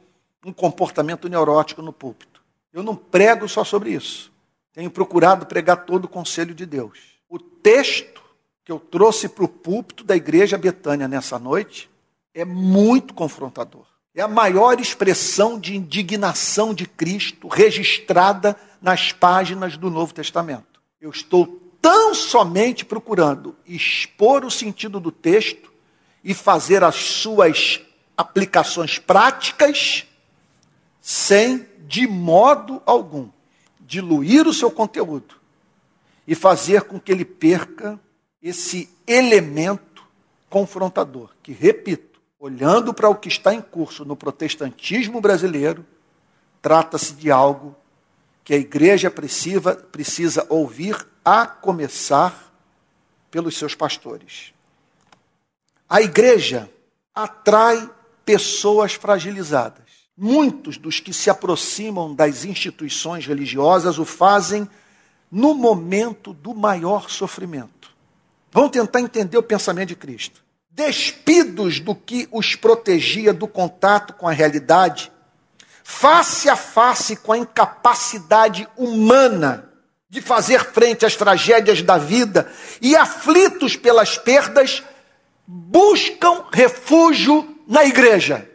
um 0.43 0.51
comportamento 0.51 1.29
neurótico 1.29 1.83
no 1.83 1.93
púlpito. 1.93 2.41
Eu 2.73 2.81
não 2.81 2.95
prego 2.95 3.47
só 3.47 3.63
sobre 3.63 3.91
isso. 3.91 4.33
Tenho 4.73 4.89
procurado 4.89 5.45
pregar 5.45 5.85
todo 5.85 6.05
o 6.05 6.09
conselho 6.09 6.55
de 6.55 6.65
Deus. 6.65 6.97
O 7.29 7.37
texto 7.37 8.19
que 8.65 8.71
eu 8.71 8.79
trouxe 8.79 9.29
para 9.29 9.45
o 9.45 9.47
púlpito 9.47 10.03
da 10.03 10.15
igreja 10.15 10.57
Betânia 10.57 11.07
nessa 11.07 11.37
noite 11.37 11.87
é 12.33 12.43
muito 12.43 13.13
confrontador. 13.13 13.85
É 14.15 14.23
a 14.23 14.27
maior 14.27 14.81
expressão 14.81 15.59
de 15.59 15.75
indignação 15.75 16.73
de 16.73 16.87
Cristo 16.87 17.47
registrada 17.47 18.57
nas 18.81 19.11
páginas 19.11 19.77
do 19.77 19.91
Novo 19.91 20.15
Testamento. 20.15 20.81
Eu 20.99 21.11
estou 21.11 21.66
tão 21.81 22.13
somente 22.13 22.85
procurando 22.85 23.55
expor 23.65 24.45
o 24.45 24.51
sentido 24.51 24.99
do 24.99 25.11
texto 25.11 25.71
e 26.23 26.33
fazer 26.33 26.83
as 26.83 26.95
suas 26.95 27.79
aplicações 28.15 28.97
práticas 28.97 30.05
sem, 31.01 31.65
de 31.87 32.07
modo 32.07 32.81
algum, 32.85 33.29
diluir 33.79 34.47
o 34.47 34.53
seu 34.53 34.69
conteúdo 34.69 35.35
e 36.27 36.35
fazer 36.35 36.81
com 36.81 36.99
que 36.99 37.11
ele 37.11 37.23
perca 37.23 37.99
esse 38.41 38.89
elemento 39.07 40.03
confrontador, 40.49 41.29
que, 41.41 41.53
repito, 41.53 42.19
olhando 42.39 42.93
para 42.93 43.09
o 43.09 43.15
que 43.15 43.29
está 43.29 43.53
em 43.53 43.61
curso 43.61 44.03
no 44.03 44.15
protestantismo 44.15 45.21
brasileiro, 45.21 45.85
trata-se 46.61 47.13
de 47.13 47.31
algo 47.31 47.75
que 48.47 48.53
a 48.53 48.57
igreja 48.57 49.11
precisa, 49.11 49.75
precisa 49.75 50.47
ouvir, 50.47 51.05
a 51.25 51.45
começar 51.45 52.49
pelos 53.29 53.57
seus 53.57 53.75
pastores. 53.75 54.53
A 55.89 56.01
igreja 56.01 56.69
atrai 57.13 57.89
pessoas 58.23 58.93
fragilizadas. 58.93 59.83
Muitos 60.15 60.77
dos 60.77 61.01
que 61.01 61.11
se 61.11 61.29
aproximam 61.29 62.15
das 62.15 62.45
instituições 62.45 63.25
religiosas 63.25 63.99
o 63.99 64.05
fazem 64.05 64.65
no 65.29 65.53
momento 65.53 66.31
do 66.31 66.55
maior 66.55 67.09
sofrimento. 67.09 67.93
Vão 68.49 68.69
tentar 68.69 69.01
entender 69.01 69.37
o 69.37 69.43
pensamento 69.43 69.89
de 69.89 69.97
Cristo. 69.97 70.41
Despidos 70.71 71.81
do 71.81 71.93
que 71.93 72.29
os 72.31 72.55
protegia 72.55 73.33
do 73.33 73.45
contato 73.45 74.13
com 74.13 74.25
a 74.25 74.31
realidade, 74.31 75.11
face 75.89 76.49
a 76.49 76.55
face 76.57 77.15
com 77.15 77.31
a 77.31 77.37
incapacidade 77.37 78.67
humana 78.75 79.71
de 80.09 80.19
fazer 80.19 80.65
frente 80.65 81.05
às 81.05 81.15
tragédias 81.15 81.81
da 81.81 81.97
vida 81.97 82.51
e 82.81 82.93
aflitos 82.93 83.77
pelas 83.77 84.17
perdas, 84.17 84.83
buscam 85.47 86.43
refúgio 86.51 87.57
na 87.65 87.85
igreja. 87.85 88.47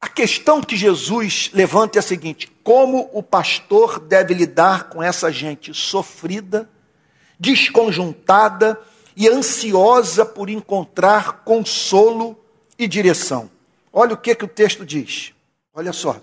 A 0.00 0.08
questão 0.08 0.60
que 0.60 0.76
Jesus 0.76 1.52
levanta 1.54 1.96
é 1.96 2.00
a 2.00 2.02
seguinte: 2.02 2.52
como 2.64 3.08
o 3.12 3.22
pastor 3.22 4.00
deve 4.00 4.34
lidar 4.34 4.88
com 4.88 5.00
essa 5.00 5.30
gente 5.30 5.72
sofrida, 5.72 6.68
desconjuntada 7.38 8.78
e 9.16 9.28
ansiosa 9.28 10.26
por 10.26 10.50
encontrar 10.50 11.44
consolo 11.44 12.36
e 12.76 12.88
direção? 12.88 13.48
Olha 13.92 14.14
o 14.14 14.18
que, 14.18 14.34
que 14.34 14.44
o 14.44 14.48
texto 14.48 14.84
diz. 14.84 15.32
Olha 15.72 15.92
só. 15.92 16.20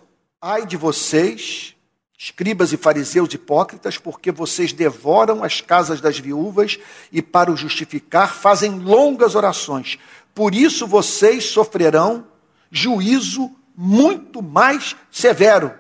Ai 0.50 0.66
de 0.66 0.78
vocês, 0.78 1.76
escribas 2.18 2.72
e 2.72 2.78
fariseus 2.78 3.34
hipócritas, 3.34 3.98
porque 3.98 4.32
vocês 4.32 4.72
devoram 4.72 5.44
as 5.44 5.60
casas 5.60 6.00
das 6.00 6.18
viúvas 6.18 6.80
e, 7.12 7.22
para 7.22 7.52
o 7.52 7.58
justificar, 7.58 8.34
fazem 8.34 8.80
longas 8.80 9.36
orações. 9.36 10.00
Por 10.34 10.56
isso 10.56 10.88
vocês 10.88 11.48
sofrerão 11.48 12.26
juízo 12.72 13.52
muito 13.76 14.42
mais 14.42 14.96
severo. 15.12 15.74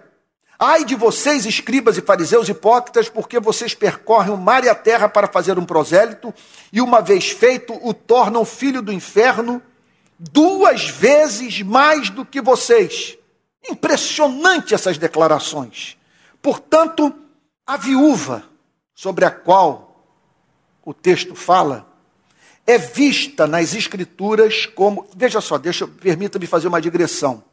Ai 0.59 0.83
de 0.83 0.95
vocês, 0.95 1.45
escribas 1.45 1.97
e 1.97 2.01
fariseus 2.01 2.50
hipócritas, 2.50 3.07
porque 3.07 3.39
vocês 3.39 3.74
percorrem 3.74 4.33
o 4.33 4.38
mar 4.38 4.65
e 4.65 4.69
a 4.69 4.75
terra 4.75 5.07
para 5.07 5.29
fazer 5.29 5.57
um 5.57 5.65
prosélito, 5.65 6.33
e 6.74 6.81
uma 6.81 7.00
vez 7.00 7.29
feito, 7.29 7.74
o 7.88 7.93
tornam 7.93 8.43
filho 8.43 8.81
do 8.81 8.91
inferno, 8.91 9.62
duas 10.19 10.89
vezes 10.89 11.62
mais 11.62 12.09
do 12.09 12.25
que 12.25 12.41
vocês. 12.41 13.17
Impressionante 13.64 14.74
essas 14.74 14.98
declarações. 14.98 15.98
Portanto, 16.42 17.14
a 17.66 17.78
viúva 17.78 18.44
sobre 18.96 19.26
a 19.26 19.32
qual 19.32 20.06
o 20.84 20.94
texto 20.94 21.36
fala 21.36 21.88
é 22.66 22.78
vista 22.78 23.48
nas 23.48 23.74
escrituras 23.74 24.66
como, 24.66 25.08
veja 25.16 25.42
só, 25.42 25.58
deixa, 25.58 25.88
permita-me 25.88 26.46
fazer 26.46 26.68
uma 26.68 26.82
digressão. 26.82 27.44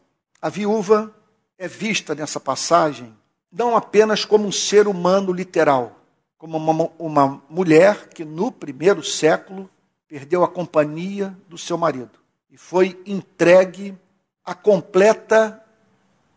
A 0.40 0.48
viúva 0.48 1.14
é 1.56 1.68
vista 1.68 2.14
nessa 2.14 2.40
passagem 2.40 3.14
não 3.54 3.76
apenas 3.76 4.24
como 4.24 4.48
um 4.48 4.52
ser 4.52 4.88
humano 4.88 5.32
literal, 5.32 6.00
como 6.36 6.56
uma, 6.56 6.90
uma 6.98 7.42
mulher 7.48 8.08
que 8.08 8.24
no 8.24 8.50
primeiro 8.50 9.00
século 9.00 9.70
perdeu 10.08 10.42
a 10.42 10.48
companhia 10.48 11.36
do 11.48 11.56
seu 11.56 11.78
marido 11.78 12.18
e 12.50 12.56
foi 12.56 13.00
entregue 13.06 13.96
à 14.44 14.54
completa 14.54 15.63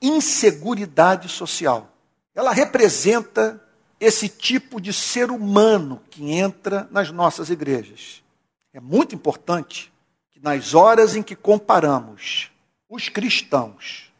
inseguridade 0.02 1.30
social. 1.30 1.92
Ela 2.36 2.52
representa 2.52 3.62
esse 4.00 4.30
tipo 4.30 4.80
de 4.80 4.94
ser 4.94 5.32
humano 5.32 6.02
que 6.10 6.32
entra 6.32 6.88
nas 6.92 7.12
nossas 7.12 7.50
igrejas. 7.50 8.22
É 8.74 8.80
muito 8.80 9.16
importante 9.16 9.92
que 10.32 10.40
nas 10.40 10.74
horas 10.74 11.16
em 11.16 11.24
que 11.24 11.36
comparamos 11.36 12.52
os 12.88 13.10
cristãos 13.10 14.12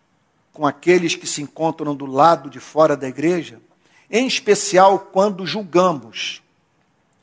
com 0.52 0.66
aqueles 0.66 1.16
que 1.16 1.28
se 1.28 1.42
encontram 1.42 1.96
do 1.96 2.08
lado 2.08 2.50
de 2.50 2.60
fora 2.60 2.98
da 2.98 3.08
igreja, 3.08 3.62
em 4.10 4.26
especial 4.26 5.00
quando 5.00 5.46
julgamos 5.46 6.42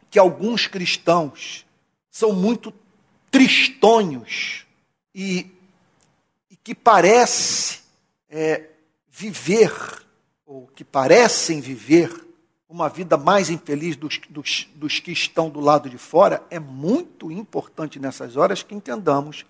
que 0.08 0.18
alguns 0.18 0.68
cristãos 0.68 1.66
são 2.08 2.32
muito 2.32 2.72
tristonhos 3.32 4.64
e, 5.12 5.50
e 6.48 6.54
que 6.54 6.72
parece 6.72 7.80
é, 8.34 8.64
viver, 9.08 9.72
ou 10.44 10.66
que 10.66 10.82
parecem 10.82 11.60
viver, 11.60 12.10
uma 12.68 12.88
vida 12.88 13.16
mais 13.16 13.48
infeliz 13.48 13.94
dos, 13.94 14.20
dos, 14.28 14.68
dos 14.74 14.98
que 14.98 15.12
estão 15.12 15.48
do 15.48 15.60
lado 15.60 15.88
de 15.88 15.96
fora, 15.96 16.42
é 16.50 16.58
muito 16.58 17.30
importante 17.30 18.00
nessas 18.00 18.36
horas 18.36 18.64
que 18.64 18.74
entendamos 18.74 19.46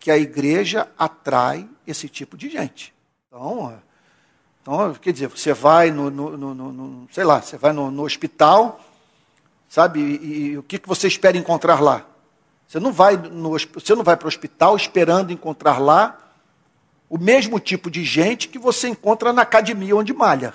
que 0.00 0.10
a 0.10 0.16
igreja 0.16 0.88
atrai 0.98 1.68
esse 1.86 2.08
tipo 2.08 2.34
de 2.34 2.48
gente. 2.48 2.94
Então, 3.26 3.78
então 4.62 4.94
quer 4.94 5.12
dizer, 5.12 5.28
você 5.28 5.52
vai 5.52 5.90
no, 5.90 6.10
no, 6.10 6.36
no, 6.38 6.54
no 6.54 7.08
sei 7.12 7.24
lá, 7.24 7.42
você 7.42 7.58
vai 7.58 7.72
no, 7.74 8.02
hospital, 8.02 8.80
sabe? 9.68 10.00
E, 10.00 10.52
e, 10.52 10.58
o 10.58 10.62
que, 10.62 10.78
que 10.78 10.88
você 10.88 11.08
espera 11.08 11.36
encontrar 11.36 11.80
lá? 11.80 12.06
Você 12.66 12.80
não 12.80 12.92
vai 12.92 13.18
no, 13.18 13.50
você 13.50 13.94
não 13.94 14.02
vai 14.02 14.16
para 14.16 14.24
o 14.24 14.28
hospital 14.28 14.76
esperando 14.76 15.30
encontrar 15.30 15.78
lá 15.78 16.27
o 17.08 17.18
mesmo 17.18 17.58
tipo 17.58 17.90
de 17.90 18.04
gente 18.04 18.48
que 18.48 18.58
você 18.58 18.88
encontra 18.88 19.32
na 19.32 19.42
academia 19.42 19.96
onde 19.96 20.12
malha. 20.12 20.54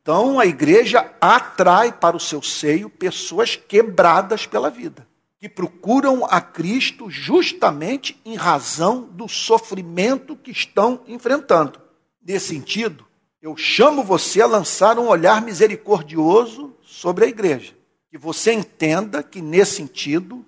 Então 0.00 0.38
a 0.40 0.46
igreja 0.46 1.12
atrai 1.20 1.92
para 1.92 2.16
o 2.16 2.20
seu 2.20 2.42
seio 2.42 2.88
pessoas 2.88 3.56
quebradas 3.56 4.46
pela 4.46 4.70
vida, 4.70 5.06
que 5.38 5.48
procuram 5.48 6.24
a 6.24 6.40
Cristo 6.40 7.10
justamente 7.10 8.18
em 8.24 8.34
razão 8.34 9.02
do 9.02 9.28
sofrimento 9.28 10.36
que 10.36 10.50
estão 10.50 11.02
enfrentando. 11.06 11.80
Nesse 12.24 12.48
sentido, 12.48 13.06
eu 13.40 13.56
chamo 13.56 14.02
você 14.02 14.40
a 14.40 14.46
lançar 14.46 14.98
um 14.98 15.08
olhar 15.08 15.42
misericordioso 15.42 16.74
sobre 16.82 17.24
a 17.24 17.28
igreja. 17.28 17.74
Que 18.10 18.18
você 18.18 18.52
entenda 18.52 19.22
que, 19.22 19.40
nesse 19.40 19.76
sentido 19.76 20.44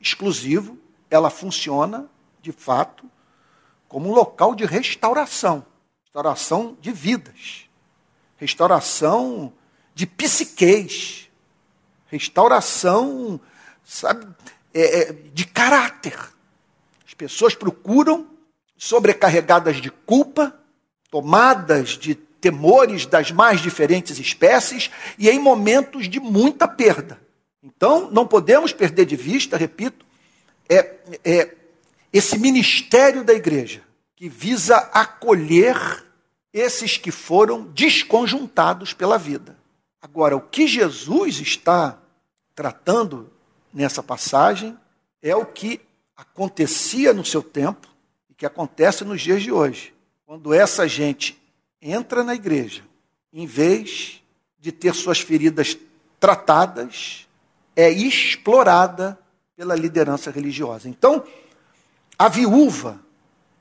exclusivo, 0.00 0.78
ela 1.10 1.30
funciona, 1.30 2.08
de 2.40 2.50
fato, 2.50 3.08
como 3.94 4.10
um 4.10 4.12
local 4.12 4.56
de 4.56 4.66
restauração 4.66 5.64
restauração 6.02 6.76
de 6.80 6.90
vidas, 6.90 7.68
restauração 8.36 9.52
de 9.94 10.04
psiquez, 10.04 11.30
restauração, 12.06 13.40
sabe, 13.84 14.26
é, 14.74 14.98
é, 14.98 15.12
de 15.12 15.46
caráter. 15.46 16.18
As 17.06 17.14
pessoas 17.14 17.54
procuram, 17.54 18.26
sobrecarregadas 18.76 19.76
de 19.76 19.92
culpa, 19.92 20.52
tomadas 21.08 21.90
de 21.90 22.16
temores 22.16 23.06
das 23.06 23.30
mais 23.30 23.60
diferentes 23.60 24.18
espécies 24.18 24.90
e 25.16 25.30
em 25.30 25.38
momentos 25.38 26.08
de 26.08 26.18
muita 26.18 26.66
perda. 26.66 27.20
Então, 27.62 28.10
não 28.10 28.26
podemos 28.26 28.72
perder 28.72 29.06
de 29.06 29.14
vista, 29.14 29.56
repito, 29.56 30.04
é, 30.68 30.96
é 31.24 31.54
esse 32.12 32.36
ministério 32.40 33.22
da 33.22 33.32
igreja 33.32 33.83
que 34.24 34.28
visa 34.30 34.78
acolher 34.94 35.76
esses 36.50 36.96
que 36.96 37.10
foram 37.10 37.64
desconjuntados 37.64 38.94
pela 38.94 39.18
vida. 39.18 39.54
Agora, 40.00 40.34
o 40.34 40.40
que 40.40 40.66
Jesus 40.66 41.40
está 41.40 41.98
tratando 42.54 43.30
nessa 43.70 44.02
passagem 44.02 44.74
é 45.20 45.36
o 45.36 45.44
que 45.44 45.78
acontecia 46.16 47.12
no 47.12 47.22
seu 47.22 47.42
tempo 47.42 47.86
e 48.30 48.34
que 48.34 48.46
acontece 48.46 49.04
nos 49.04 49.20
dias 49.20 49.42
de 49.42 49.52
hoje. 49.52 49.92
Quando 50.24 50.54
essa 50.54 50.88
gente 50.88 51.38
entra 51.82 52.24
na 52.24 52.34
igreja, 52.34 52.82
em 53.30 53.44
vez 53.44 54.22
de 54.58 54.72
ter 54.72 54.94
suas 54.94 55.20
feridas 55.20 55.76
tratadas, 56.18 57.28
é 57.76 57.90
explorada 57.90 59.18
pela 59.54 59.76
liderança 59.76 60.30
religiosa. 60.30 60.88
Então, 60.88 61.22
a 62.18 62.30
viúva 62.30 63.04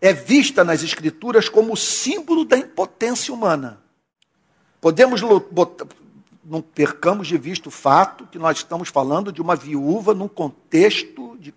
é 0.03 0.11
vista 0.11 0.65
nas 0.65 0.83
Escrituras 0.83 1.47
como 1.47 1.77
símbolo 1.77 2.43
da 2.43 2.57
impotência 2.57 3.33
humana. 3.33 3.81
Podemos 4.81 5.21
botar, 5.49 5.87
não 6.43 6.61
percamos 6.61 7.25
de 7.25 7.37
vista 7.37 7.69
o 7.69 7.71
fato 7.71 8.27
que 8.27 8.37
nós 8.37 8.57
estamos 8.57 8.89
falando 8.89 9.31
de 9.31 9.41
uma 9.41 9.55
viúva 9.55 10.13
num 10.13 10.27
contexto 10.27 11.37
de, 11.39 11.53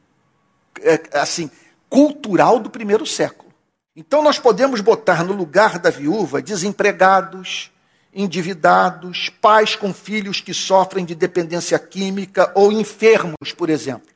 é, 0.80 1.18
assim 1.18 1.50
cultural 1.90 2.60
do 2.60 2.70
primeiro 2.70 3.04
século. 3.04 3.52
Então 3.96 4.22
nós 4.22 4.38
podemos 4.38 4.80
botar 4.80 5.24
no 5.24 5.32
lugar 5.32 5.80
da 5.80 5.90
viúva 5.90 6.40
desempregados, 6.40 7.72
endividados, 8.14 9.28
pais 9.28 9.74
com 9.74 9.92
filhos 9.92 10.40
que 10.40 10.54
sofrem 10.54 11.04
de 11.04 11.16
dependência 11.16 11.80
química 11.80 12.52
ou 12.54 12.70
enfermos, 12.70 13.50
por 13.56 13.68
exemplo. 13.68 14.14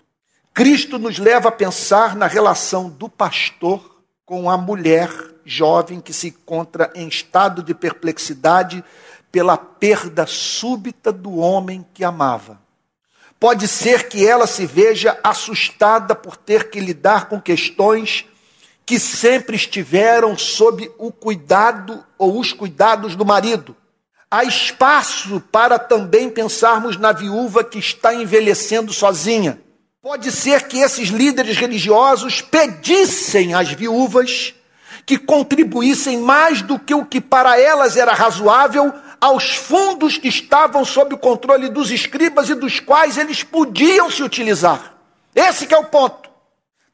Cristo 0.55 1.01
nos 1.01 1.19
leva 1.19 1.49
a 1.49 1.53
pensar 1.53 2.14
na 2.14 2.29
relação 2.29 2.88
do 2.88 3.09
pastor 3.09 3.90
com 4.31 4.49
a 4.49 4.57
mulher 4.57 5.11
jovem 5.45 5.99
que 6.01 6.12
se 6.12 6.29
encontra 6.29 6.88
em 6.95 7.09
estado 7.09 7.64
de 7.64 7.75
perplexidade 7.75 8.85
pela 9.33 9.57
perda 9.57 10.25
súbita 10.25 11.11
do 11.11 11.38
homem 11.38 11.85
que 11.93 12.05
amava. 12.05 12.61
Pode 13.40 13.66
ser 13.66 14.09
que 14.09 14.25
ela 14.25 14.47
se 14.47 14.66
veja 14.66 15.19
assustada 15.25 16.14
por 16.14 16.37
ter 16.37 16.71
que 16.71 16.79
lidar 16.79 17.29
com 17.29 17.40
questões 17.40 18.25
que 18.87 19.01
sempre 19.01 19.57
estiveram 19.57 20.38
sob 20.38 20.88
o 20.97 21.11
cuidado 21.11 22.07
ou 22.16 22.38
os 22.38 22.53
cuidados 22.53 23.16
do 23.16 23.27
marido. 23.27 23.75
Há 24.31 24.45
espaço 24.45 25.40
para 25.51 25.77
também 25.77 26.31
pensarmos 26.31 26.97
na 26.97 27.11
viúva 27.11 27.64
que 27.64 27.81
está 27.81 28.14
envelhecendo 28.14 28.93
sozinha. 28.93 29.61
Pode 30.03 30.33
ser 30.33 30.67
que 30.67 30.79
esses 30.79 31.11
líderes 31.11 31.59
religiosos 31.59 32.41
pedissem 32.41 33.53
às 33.53 33.69
viúvas 33.69 34.55
que 35.05 35.19
contribuíssem 35.19 36.17
mais 36.17 36.63
do 36.63 36.79
que 36.79 36.95
o 36.95 37.05
que 37.05 37.21
para 37.21 37.61
elas 37.61 37.99
era 37.99 38.15
razoável 38.15 38.95
aos 39.21 39.57
fundos 39.57 40.17
que 40.17 40.29
estavam 40.29 40.87
sob 40.87 41.15
o 41.15 41.19
controle 41.19 41.69
dos 41.69 41.91
escribas 41.91 42.49
e 42.49 42.55
dos 42.55 42.81
quais 42.81 43.19
eles 43.19 43.43
podiam 43.43 44.11
se 44.11 44.23
utilizar. 44.23 44.95
Esse 45.35 45.71
é 45.71 45.77
o 45.77 45.85
ponto. 45.85 46.31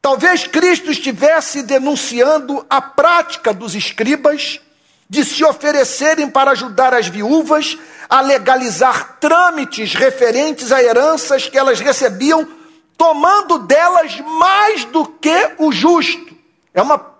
Talvez 0.02 0.48
Cristo 0.48 0.90
estivesse 0.90 1.62
denunciando 1.62 2.66
a 2.68 2.80
prática 2.80 3.54
dos 3.54 3.76
escribas 3.76 4.60
de 5.08 5.24
se 5.24 5.44
oferecerem 5.44 6.28
para 6.28 6.50
ajudar 6.50 6.92
as 6.92 7.06
viúvas 7.06 7.78
a 8.10 8.20
legalizar 8.20 9.18
trâmites 9.20 9.94
referentes 9.94 10.72
a 10.72 10.82
heranças 10.82 11.48
que 11.48 11.56
elas 11.56 11.78
recebiam, 11.78 12.56
tomando 12.96 13.58
delas 13.58 14.20
mais 14.20 14.84
do 14.86 15.06
que 15.06 15.54
o 15.58 15.72
justo. 15.72 16.34
É 16.72 16.82
uma, 16.82 17.14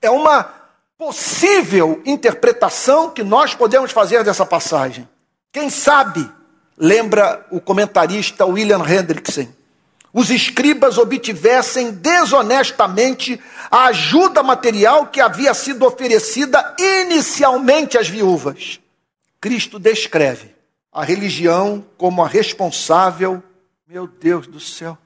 é 0.00 0.10
uma 0.10 0.50
possível 0.96 2.00
interpretação 2.04 3.10
que 3.10 3.22
nós 3.22 3.54
podemos 3.54 3.90
fazer 3.90 4.22
dessa 4.24 4.46
passagem. 4.46 5.08
Quem 5.52 5.70
sabe, 5.70 6.28
lembra 6.76 7.46
o 7.50 7.60
comentarista 7.60 8.46
William 8.46 8.82
Hendrickson, 8.86 9.48
os 10.12 10.30
escribas 10.30 10.96
obtivessem 10.96 11.90
desonestamente 11.90 13.40
a 13.68 13.86
ajuda 13.86 14.44
material 14.44 15.08
que 15.08 15.20
havia 15.20 15.52
sido 15.52 15.84
oferecida 15.84 16.76
inicialmente 16.78 17.98
às 17.98 18.08
viúvas. 18.08 18.80
Cristo 19.40 19.78
descreve 19.78 20.54
a 20.92 21.04
religião 21.04 21.84
como 21.98 22.22
a 22.22 22.28
responsável, 22.28 23.42
meu 23.88 24.06
Deus 24.06 24.46
do 24.46 24.60
céu, 24.60 24.96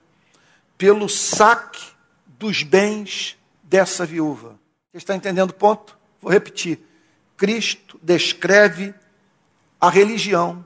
pelo 0.79 1.09
saque 1.09 1.85
dos 2.27 2.62
bens 2.62 3.37
dessa 3.62 4.07
viúva. 4.07 4.59
Você 4.93 4.99
está 4.99 5.14
entendendo 5.14 5.51
o 5.51 5.55
ponto? 5.55 5.99
Vou 6.23 6.31
repetir. 6.33 6.79
Cristo 7.37 7.99
descreve 8.03 8.95
a 9.81 9.91
religião 9.91 10.64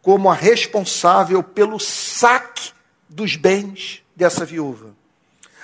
como 0.00 0.30
a 0.30 0.34
responsável 0.34 1.42
pelo 1.42 1.78
saque 1.78 2.72
dos 3.08 3.36
bens 3.36 4.02
dessa 4.16 4.44
viúva. 4.44 4.96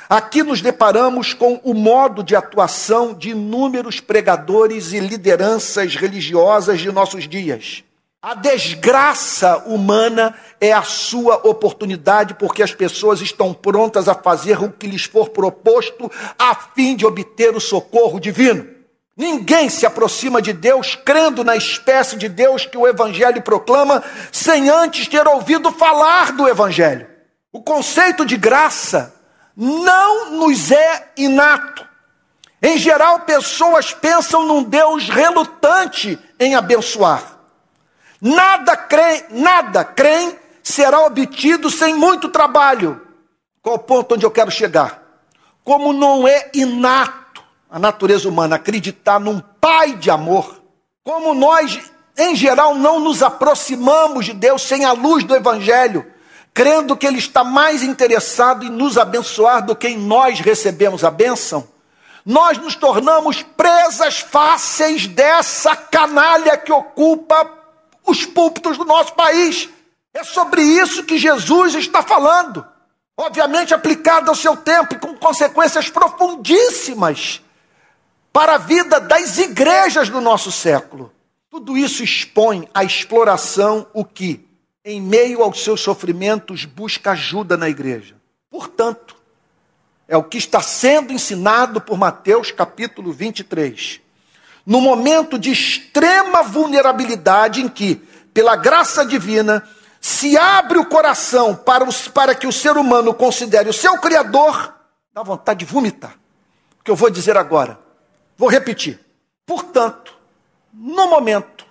Aqui 0.09 0.43
nos 0.43 0.63
deparamos 0.63 1.35
com 1.35 1.61
o 1.65 1.75
modo 1.75 2.23
de 2.23 2.37
atuação 2.37 3.13
de 3.13 3.31
inúmeros 3.31 4.01
pregadores 4.01 4.93
e 4.93 5.01
lideranças 5.01 5.97
religiosas 5.97 6.81
de 6.81 6.91
nossos 6.91 7.29
dias. 7.29 7.85
A 8.21 8.35
desgraça 8.35 9.59
humana 9.59 10.35
é 10.61 10.73
a 10.73 10.83
sua 10.83 11.37
oportunidade, 11.47 12.35
porque 12.35 12.65
as 12.65 12.75
pessoas 12.75 13.21
estão 13.21 13.55
prontas 13.55 14.09
a 14.09 14.15
fazer 14.15 14.61
o 14.61 14.73
que 14.73 14.89
lhes 14.89 15.05
for 15.05 15.29
proposto 15.29 16.11
a 16.37 16.53
fim 16.53 16.97
de 16.97 17.07
obter 17.07 17.55
o 17.55 17.61
socorro 17.61 18.19
divino. 18.19 18.67
Ninguém 19.17 19.69
se 19.69 19.87
aproxima 19.87 20.43
de 20.43 20.53
Deus 20.53 20.97
crendo 20.97 21.45
na 21.45 21.55
espécie 21.55 22.17
de 22.17 22.29
Deus 22.29 22.67
que 22.67 22.77
o 22.77 22.89
Evangelho 22.89 23.41
proclama, 23.41 24.03
sem 24.33 24.69
antes 24.69 25.07
ter 25.07 25.27
ouvido 25.29 25.71
falar 25.71 26.33
do 26.33 26.49
Evangelho. 26.49 27.07
O 27.53 27.63
conceito 27.63 28.27
de 28.27 28.37
graça 28.37 29.15
não 29.57 30.33
nos 30.33 30.73
é 30.73 31.13
inato. 31.17 31.87
Em 32.61 32.79
geral, 32.79 33.21
pessoas 33.21 33.93
pensam 33.93 34.45
num 34.45 34.65
Deus 34.65 35.09
relutante 35.09 36.19
em 36.41 36.57
abençoar. 36.57 37.38
Nada 38.21 38.77
creem, 38.77 39.25
nada 39.31 39.85
creem 39.85 40.37
será 40.63 41.01
obtido 41.07 41.71
sem 41.71 41.95
muito 41.95 42.29
trabalho. 42.29 43.01
Qual 43.63 43.77
o 43.77 43.79
ponto 43.79 44.15
onde 44.15 44.27
eu 44.27 44.31
quero 44.31 44.51
chegar? 44.51 45.03
Como 45.65 45.93
não 45.93 46.27
é 46.27 46.51
inato 46.55 47.43
a 47.71 47.79
natureza 47.79 48.29
humana 48.29 48.57
acreditar 48.57 49.19
num 49.21 49.41
Pai 49.61 49.95
de 49.95 50.11
amor, 50.11 50.63
como 51.05 51.35
nós, 51.35 51.79
em 52.17 52.35
geral, 52.35 52.75
não 52.75 53.01
nos 53.01 53.23
aproximamos 53.23 54.25
de 54.25 54.33
Deus 54.33 54.63
sem 54.63 54.85
a 54.85 54.93
luz 54.93 55.25
do 55.25 55.37
Evangelho, 55.37 56.07
crendo 56.55 56.97
que 56.97 57.07
Ele 57.07 57.19
está 57.19 57.45
mais 57.45 57.83
interessado 57.83 58.65
em 58.65 58.71
nos 58.71 58.97
abençoar 58.97 59.65
do 59.65 59.77
que 59.77 59.89
em 59.89 59.99
nós 59.99 60.41
recebemos 60.41 61.05
a 61.05 61.11
bênção, 61.11 61.69
nós 62.25 62.57
nos 62.59 62.77
tornamos 62.77 63.43
presas 63.43 64.21
fáceis 64.21 65.07
dessa 65.07 65.77
canalha 65.77 66.57
que 66.57 66.73
ocupa 66.73 67.58
os 68.11 68.25
púlpitos 68.25 68.77
do 68.77 68.85
nosso 68.85 69.15
país. 69.15 69.69
É 70.13 70.25
sobre 70.25 70.63
isso 70.63 71.05
que 71.05 71.19
Jesus 71.19 71.75
está 71.75 72.03
falando. 72.03 72.67
Obviamente 73.17 73.75
aplicado 73.75 74.31
ao 74.31 74.37
seu 74.37 74.57
tempo 74.57 74.95
e 74.95 74.99
com 74.99 75.17
consequências 75.17 75.91
profundíssimas 75.91 77.43
para 78.33 78.55
a 78.55 78.59
vida 78.59 79.01
das 79.01 79.39
igrejas 79.39 80.09
do 80.09 80.21
nosso 80.21 80.53
século. 80.53 81.13
Tudo 81.51 81.77
isso 81.77 82.05
expõe 82.05 82.69
a 82.73 82.85
exploração 82.85 83.87
o 83.93 84.05
que 84.05 84.49
em 84.89 85.03
meio 85.03 85.43
aos 85.43 85.63
seus 85.63 85.83
sofrimentos, 85.83 86.65
busca 86.65 87.11
ajuda 87.11 87.59
na 87.59 87.69
igreja. 87.69 88.17
Portanto, 88.51 89.17
é 90.09 90.17
o 90.17 90.25
que 90.25 90.39
está 90.39 90.63
sendo 90.63 91.13
ensinado 91.13 91.79
por 91.79 91.99
Mateus 91.99 92.51
capítulo 92.51 93.13
23. 93.13 94.01
No 94.69 94.83
momento 94.83 95.39
de 95.39 95.51
extrema 95.51 96.43
vulnerabilidade 96.43 97.63
em 97.63 97.69
que, 97.71 97.95
pela 98.35 98.55
graça 98.55 99.03
divina, 99.03 99.67
se 99.99 100.37
abre 100.37 100.77
o 100.79 100.85
coração 100.85 101.57
para, 101.57 101.89
os, 101.89 102.07
para 102.07 102.35
que 102.35 102.47
o 102.47 102.53
ser 102.53 102.77
humano 102.77 103.15
considere 103.15 103.71
o 103.71 103.73
seu 103.73 103.97
Criador, 103.97 104.75
dá 105.15 105.23
vontade 105.23 105.61
de 105.61 105.65
vomitar. 105.65 106.17
O 106.79 106.85
que 106.85 106.91
eu 106.91 106.95
vou 106.95 107.09
dizer 107.09 107.35
agora. 107.35 107.79
Vou 108.37 108.47
repetir. 108.47 109.01
Portanto, 109.47 110.13
no 110.71 111.09
momento 111.09 111.65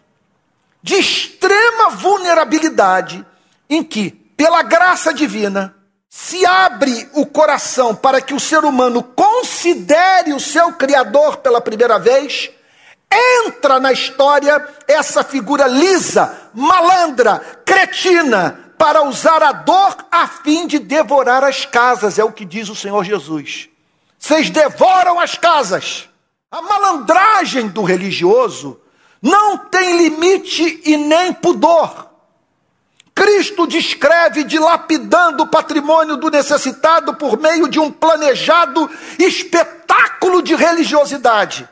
de 0.82 0.96
extrema 0.96 1.92
vulnerabilidade, 1.92 3.24
em 3.70 3.84
que, 3.84 4.10
pela 4.10 4.64
graça 4.64 5.14
divina, 5.14 5.76
se 6.10 6.44
abre 6.48 7.08
o 7.14 7.28
coração 7.28 7.96
para 7.96 8.20
que 8.20 8.34
o 8.34 8.40
ser 8.40 8.66
humano 8.66 9.04
considere 9.04 10.34
o 10.34 10.40
seu 10.40 10.74
Criador 10.74 11.38
pela 11.38 11.62
primeira 11.62 12.00
vez, 12.00 12.57
entra 13.12 13.80
na 13.80 13.92
história 13.92 14.66
essa 14.88 15.24
figura 15.24 15.68
lisa, 15.68 16.50
malandra, 16.54 17.40
cretina, 17.66 18.68
para 18.78 19.04
usar 19.04 19.42
a 19.42 19.52
dor 19.52 19.98
a 20.12 20.28
fim 20.28 20.68
de 20.68 20.78
devorar 20.78 21.44
as 21.44 21.66
casas, 21.66 22.20
é 22.20 22.24
o 22.24 22.32
que 22.32 22.46
diz 22.46 22.70
o 22.70 22.76
Senhor 22.76 23.04
Jesus. 23.04 23.70
Vocês 24.20 24.50
devoram 24.50 25.20
as 25.20 25.36
casas. 25.36 26.08
A 26.52 26.62
malandragem 26.62 27.68
do 27.68 27.84
religioso 27.84 28.80
não 29.22 29.58
tem 29.58 29.98
limite 29.98 30.82
e 30.86 30.96
nem 30.96 31.34
pudor. 31.34 32.08
Cristo 33.16 33.66
descreve 33.66 34.44
dilapidando 34.44 35.44
o 35.44 35.48
patrimônio 35.48 36.18
do 36.18 36.30
necessitado 36.30 37.16
por 37.16 37.40
meio 37.40 37.68
de 37.68 37.80
um 37.80 37.92
planejado 37.92 38.90
espetáculo 39.18 40.44
de 40.44 40.54
religiosidade. 40.54 41.68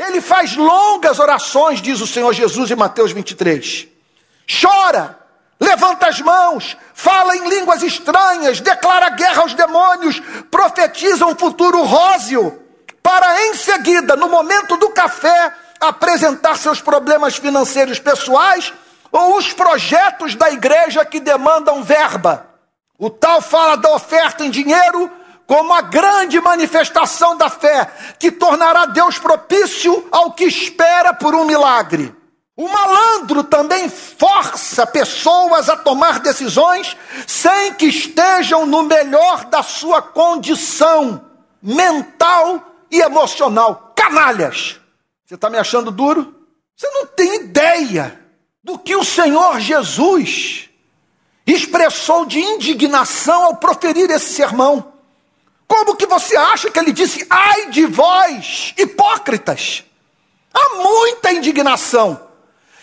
Ele 0.00 0.22
faz 0.22 0.56
longas 0.56 1.18
orações, 1.18 1.82
diz 1.82 2.00
o 2.00 2.06
Senhor 2.06 2.32
Jesus 2.32 2.70
em 2.70 2.74
Mateus 2.74 3.12
23. 3.12 3.86
Chora, 4.60 5.18
levanta 5.60 6.08
as 6.08 6.22
mãos, 6.22 6.74
fala 6.94 7.36
em 7.36 7.46
línguas 7.50 7.82
estranhas, 7.82 8.60
declara 8.60 9.10
guerra 9.10 9.42
aos 9.42 9.52
demônios, 9.52 10.18
profetiza 10.50 11.26
um 11.26 11.36
futuro 11.36 11.82
róseo, 11.82 12.62
para 13.02 13.42
em 13.46 13.54
seguida, 13.54 14.16
no 14.16 14.30
momento 14.30 14.78
do 14.78 14.88
café, 14.88 15.54
apresentar 15.78 16.56
seus 16.56 16.80
problemas 16.80 17.36
financeiros 17.36 17.98
pessoais 17.98 18.72
ou 19.12 19.36
os 19.36 19.52
projetos 19.52 20.34
da 20.34 20.50
igreja 20.50 21.04
que 21.04 21.20
demandam 21.20 21.82
verba. 21.82 22.46
O 22.98 23.10
tal 23.10 23.42
fala 23.42 23.76
da 23.76 23.92
oferta 23.94 24.46
em 24.46 24.50
dinheiro 24.50 25.10
como 25.50 25.72
a 25.72 25.80
grande 25.80 26.40
manifestação 26.40 27.36
da 27.36 27.50
fé 27.50 27.90
que 28.20 28.30
tornará 28.30 28.86
Deus 28.86 29.18
propício 29.18 30.06
ao 30.12 30.30
que 30.30 30.44
espera 30.44 31.12
por 31.12 31.34
um 31.34 31.44
milagre. 31.44 32.14
O 32.56 32.68
malandro 32.68 33.42
também 33.42 33.88
força 33.88 34.86
pessoas 34.86 35.68
a 35.68 35.76
tomar 35.76 36.20
decisões 36.20 36.96
sem 37.26 37.74
que 37.74 37.86
estejam 37.86 38.64
no 38.64 38.84
melhor 38.84 39.46
da 39.46 39.60
sua 39.60 40.00
condição 40.00 41.24
mental 41.60 42.64
e 42.88 43.00
emocional. 43.00 43.92
Canalhas! 43.96 44.78
Você 45.26 45.34
está 45.34 45.50
me 45.50 45.58
achando 45.58 45.90
duro? 45.90 46.32
Você 46.76 46.88
não 46.90 47.06
tem 47.06 47.40
ideia 47.40 48.20
do 48.62 48.78
que 48.78 48.94
o 48.94 49.02
Senhor 49.02 49.58
Jesus 49.58 50.70
expressou 51.44 52.24
de 52.24 52.38
indignação 52.38 53.46
ao 53.46 53.56
proferir 53.56 54.08
esse 54.12 54.32
sermão. 54.32 54.99
Como 55.80 55.96
que 55.96 56.04
você 56.04 56.36
acha 56.36 56.70
que 56.70 56.78
ele 56.78 56.92
disse, 56.92 57.26
ai 57.30 57.70
de 57.70 57.86
vós, 57.86 58.74
hipócritas? 58.76 59.82
Há 60.52 60.74
muita 60.74 61.32
indignação 61.32 62.20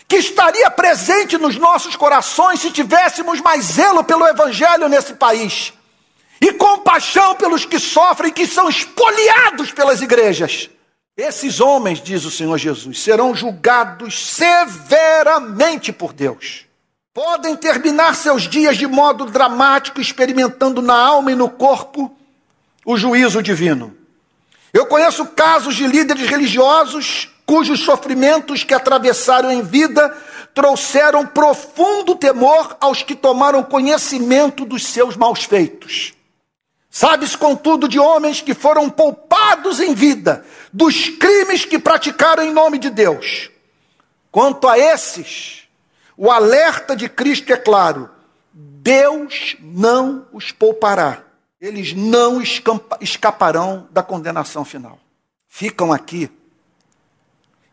que 0.08 0.16
estaria 0.16 0.68
presente 0.68 1.38
nos 1.38 1.56
nossos 1.56 1.94
corações 1.94 2.60
se 2.60 2.72
tivéssemos 2.72 3.40
mais 3.40 3.64
zelo 3.66 4.02
pelo 4.02 4.26
Evangelho 4.26 4.88
nesse 4.88 5.14
país 5.14 5.72
e 6.40 6.52
compaixão 6.54 7.36
pelos 7.36 7.64
que 7.64 7.78
sofrem, 7.78 8.32
que 8.32 8.48
são 8.48 8.68
espoliados 8.68 9.70
pelas 9.70 10.02
igrejas. 10.02 10.68
Esses 11.16 11.60
homens, 11.60 12.02
diz 12.02 12.24
o 12.24 12.32
Senhor 12.32 12.58
Jesus, 12.58 13.00
serão 13.00 13.32
julgados 13.32 14.26
severamente 14.26 15.92
por 15.92 16.12
Deus. 16.12 16.66
Podem 17.14 17.54
terminar 17.54 18.16
seus 18.16 18.48
dias 18.48 18.76
de 18.76 18.88
modo 18.88 19.24
dramático, 19.26 20.00
experimentando 20.00 20.82
na 20.82 20.98
alma 20.98 21.30
e 21.30 21.36
no 21.36 21.48
corpo 21.48 22.17
o 22.88 22.96
juízo 22.96 23.42
divino. 23.42 23.94
Eu 24.72 24.86
conheço 24.86 25.26
casos 25.26 25.74
de 25.74 25.86
líderes 25.86 26.26
religiosos 26.26 27.28
cujos 27.44 27.80
sofrimentos 27.80 28.64
que 28.64 28.72
atravessaram 28.72 29.52
em 29.52 29.60
vida 29.60 30.16
trouxeram 30.54 31.26
profundo 31.26 32.14
temor 32.14 32.78
aos 32.80 33.02
que 33.02 33.14
tomaram 33.14 33.62
conhecimento 33.62 34.64
dos 34.64 34.86
seus 34.86 35.18
maus 35.18 35.44
feitos. 35.44 36.14
Sabes, 36.88 37.36
contudo, 37.36 37.88
de 37.88 37.98
homens 37.98 38.40
que 38.40 38.54
foram 38.54 38.88
poupados 38.88 39.80
em 39.80 39.92
vida 39.92 40.42
dos 40.72 41.10
crimes 41.10 41.66
que 41.66 41.78
praticaram 41.78 42.42
em 42.42 42.50
nome 42.50 42.78
de 42.78 42.88
Deus. 42.88 43.50
Quanto 44.32 44.66
a 44.66 44.78
esses, 44.78 45.68
o 46.16 46.30
alerta 46.30 46.96
de 46.96 47.06
Cristo 47.06 47.52
é 47.52 47.56
claro: 47.58 48.08
Deus 48.50 49.56
não 49.60 50.26
os 50.32 50.50
poupará. 50.50 51.27
Eles 51.60 51.92
não 51.92 52.40
escaparão 53.00 53.88
da 53.90 54.02
condenação 54.02 54.64
final. 54.64 54.98
Ficam 55.46 55.92
aqui 55.92 56.30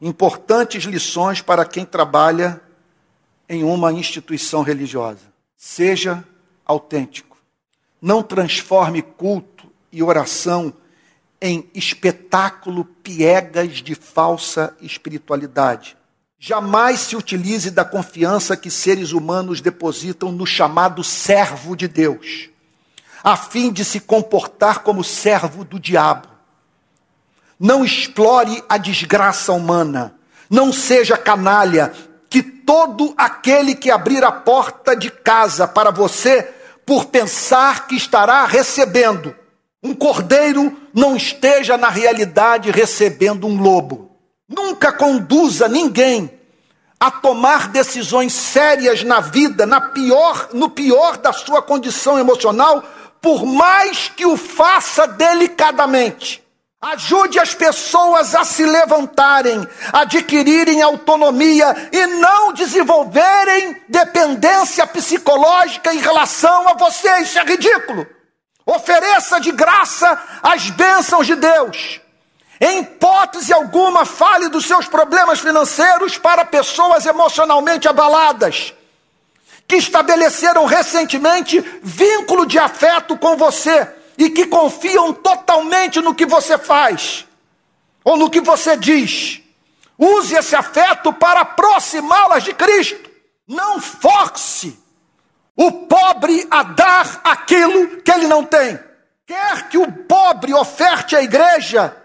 importantes 0.02 0.84
lições 0.84 1.42
para 1.42 1.66
quem 1.66 1.86
trabalha 1.86 2.62
em 3.48 3.64
uma 3.64 3.92
instituição 3.92 4.64
religiosa. 4.64 5.34
Seja 5.56 6.24
autêntico. 6.66 7.38
Não 8.02 8.24
transforme 8.24 9.02
culto 9.02 9.68
e 9.92 10.02
oração 10.02 10.74
em 11.42 11.70
espetáculo 11.74 12.86
piegas 12.86 13.78
de 13.78 13.94
falsa 13.94 14.76
espiritualidade. 14.82 15.96
Jamais 16.40 17.00
se 17.02 17.16
utilize 17.16 17.72
da 17.72 17.86
confiança 17.86 18.58
que 18.58 18.70
seres 18.70 19.12
humanos 19.12 19.62
depositam 19.62 20.32
no 20.32 20.46
chamado 20.46 21.04
servo 21.04 21.76
de 21.76 21.88
Deus, 21.88 22.50
a 23.26 23.36
fim 23.36 23.72
de 23.72 23.84
se 23.84 24.00
comportar 24.00 24.84
como 24.84 25.04
servo 25.04 25.66
do 25.66 25.80
diabo. 25.80 26.28
Não 27.60 27.84
explore 27.84 28.64
a 28.70 28.78
desgraça 28.78 29.52
humana. 29.52 30.14
Não 30.48 30.72
seja 30.72 31.18
canalha, 31.18 31.92
que 32.30 32.44
todo 32.44 33.16
aquele 33.18 33.74
que 33.74 33.90
abrir 33.90 34.24
a 34.24 34.32
porta 34.32 34.96
de 34.96 35.10
casa 35.10 35.68
para 35.68 35.90
você, 35.90 36.44
por 36.86 37.06
pensar 37.06 37.88
que 37.88 37.96
estará 37.96 38.46
recebendo 38.46 39.36
um 39.82 39.96
cordeiro, 39.96 40.78
não 40.94 41.16
esteja 41.16 41.78
na 41.78 41.90
realidade 41.90 42.70
recebendo 42.70 43.48
um 43.48 43.60
lobo. 43.60 44.12
Nunca 44.48 44.92
conduza 44.92 45.68
ninguém 45.68 46.30
a 47.00 47.10
tomar 47.10 47.70
decisões 47.70 48.34
sérias 48.34 49.04
na 49.04 49.20
vida, 49.20 49.66
na 49.66 49.82
pior, 49.82 50.50
no 50.54 50.70
pior 50.70 51.18
da 51.18 51.34
sua 51.34 51.64
condição 51.64 52.20
emocional, 52.20 52.84
por 53.26 53.44
mais 53.44 54.08
que 54.08 54.24
o 54.24 54.38
faça 54.38 55.08
delicadamente. 55.08 56.46
Ajude 56.80 57.40
as 57.40 57.56
pessoas 57.56 58.36
a 58.36 58.44
se 58.44 58.64
levantarem, 58.64 59.68
adquirirem 59.92 60.84
autonomia 60.84 61.90
e 61.92 62.06
não 62.06 62.54
desenvolverem 62.54 63.82
dependência 63.90 64.86
psicológica 64.86 65.92
em 65.92 65.98
relação 65.98 66.70
a 66.70 66.76
você. 66.76 67.22
Isso 67.22 67.40
é 67.40 67.44
ridículo. 67.44 68.06
Ofereça 68.64 69.40
de 69.40 69.52
graça 69.52 70.22
as 70.44 70.70
bênçãos 70.70 71.26
de 71.26 71.34
Deus. 71.34 72.00
Em 72.62 72.82
hipótese 72.82 73.52
alguma, 73.52 74.06
fale 74.06 74.50
dos 74.50 74.68
seus 74.68 74.88
problemas 74.88 75.40
financeiros 75.40 76.16
para 76.16 76.46
pessoas 76.46 77.08
emocionalmente 77.08 77.88
abaladas, 77.88 78.72
que 79.68 79.76
estabeleceram 79.76 80.66
recentemente 80.66 81.60
vínculo 81.82 82.46
de 82.46 82.60
afeto 82.60 83.18
com 83.18 83.36
você 83.36 83.90
e 84.18 84.30
que 84.30 84.46
confiam 84.46 85.14
totalmente 85.14 86.00
no 86.02 86.16
que 86.16 86.26
você 86.26 86.58
faz 86.58 87.26
ou 88.04 88.16
no 88.18 88.30
que 88.30 88.40
você 88.40 88.78
diz. 88.78 89.42
Use 89.98 90.36
esse 90.36 90.56
afeto 90.56 91.12
para 91.14 91.42
aproximá-las 91.42 92.44
de 92.44 92.54
Cristo. 92.54 93.10
Não 93.48 93.80
force 93.80 94.78
o 95.56 95.72
pobre 95.72 96.46
a 96.52 96.64
dar 96.64 97.22
aquilo 97.24 98.02
que 98.02 98.12
ele 98.12 98.28
não 98.28 98.44
tem. 98.44 98.80
Quer 99.26 99.70
que 99.70 99.78
o 99.78 99.92
pobre 99.92 100.54
oferte 100.54 101.16
à 101.16 101.24
igreja 101.24 101.96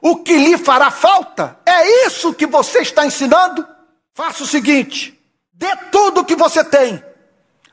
o 0.00 0.16
que 0.16 0.32
lhe 0.32 0.56
fará 0.56 0.90
falta? 0.90 1.58
É 1.66 2.06
isso 2.06 2.32
que 2.32 2.46
você 2.46 2.80
está 2.80 3.04
ensinando? 3.04 3.66
Faça 4.14 4.44
o 4.44 4.46
seguinte: 4.46 5.18
dê 5.52 5.74
tudo 5.90 6.20
o 6.20 6.24
que 6.24 6.34
você 6.34 6.64
tem 6.64 7.04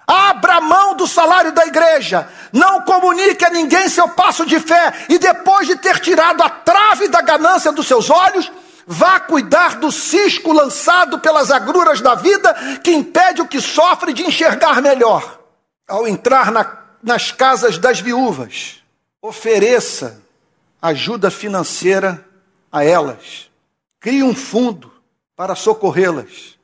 Abra 0.08 0.62
mão 0.62 0.96
do 0.96 1.06
salário 1.06 1.52
da 1.52 1.66
igreja. 1.66 2.30
Não 2.54 2.82
comunique 2.84 3.44
a 3.44 3.50
ninguém 3.50 3.90
seu 3.90 4.08
passo 4.08 4.46
de 4.46 4.58
fé. 4.58 4.94
E 5.10 5.20
depois 5.20 5.68
de 5.68 5.76
ter 5.76 6.00
tirado 6.00 6.42
a 6.42 6.50
trave 6.50 7.10
da 7.10 7.22
ganância 7.22 7.74
dos 7.74 7.86
seus 7.86 8.10
olhos, 8.10 8.50
vá 8.88 9.20
cuidar 9.20 9.76
do 9.76 9.92
cisco 9.92 10.54
lançado 10.54 11.20
pelas 11.20 11.52
agruras 11.52 12.00
da 12.00 12.16
vida 12.16 12.54
que 12.82 12.92
impede 12.92 13.42
o 13.42 13.48
que 13.48 13.60
sofre 13.60 14.14
de 14.14 14.24
enxergar 14.24 14.82
melhor. 14.82 15.40
Ao 15.86 16.08
entrar 16.08 16.52
na, 16.52 16.78
nas 17.04 17.32
casas 17.34 17.78
das 17.78 18.00
viúvas, 18.00 18.82
ofereça 19.22 20.22
ajuda 20.82 21.30
financeira 21.30 22.26
a 22.72 22.86
elas. 22.86 23.50
Crie 24.00 24.24
um 24.24 24.34
fundo 24.34 24.90
para 25.36 25.54
socorrê-las. 25.54 26.58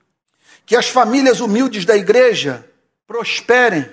Que 0.66 0.78
as 0.78 0.88
famílias 0.88 1.42
humildes 1.42 1.84
da 1.84 1.98
igreja 1.98 2.66
prosperem 3.14 3.88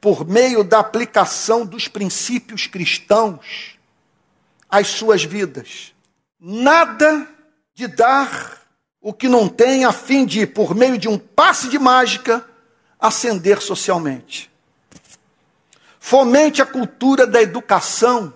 por 0.00 0.26
meio 0.26 0.64
da 0.64 0.78
aplicação 0.78 1.66
dos 1.66 1.86
princípios 1.86 2.66
cristãos 2.66 3.78
às 4.70 4.88
suas 4.88 5.22
vidas. 5.22 5.92
Nada 6.40 7.28
de 7.74 7.86
dar 7.86 8.62
o 9.02 9.12
que 9.12 9.28
não 9.28 9.46
tem 9.46 9.84
a 9.84 9.92
fim 9.92 10.24
de, 10.24 10.46
por 10.46 10.74
meio 10.74 10.96
de 10.96 11.10
um 11.10 11.18
passe 11.18 11.68
de 11.68 11.78
mágica, 11.78 12.42
ascender 12.98 13.60
socialmente. 13.60 14.50
Fomente 16.00 16.62
a 16.62 16.66
cultura 16.66 17.26
da 17.26 17.42
educação 17.42 18.32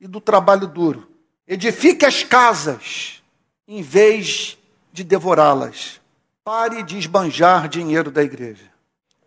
e 0.00 0.06
do 0.06 0.20
trabalho 0.20 0.68
duro. 0.68 1.10
Edifique 1.44 2.06
as 2.06 2.22
casas 2.22 3.20
em 3.66 3.82
vez 3.82 4.56
de 4.92 5.02
devorá-las. 5.02 6.00
Pare 6.44 6.84
de 6.84 6.96
esbanjar 6.96 7.68
dinheiro 7.68 8.12
da 8.12 8.22
igreja. 8.22 8.69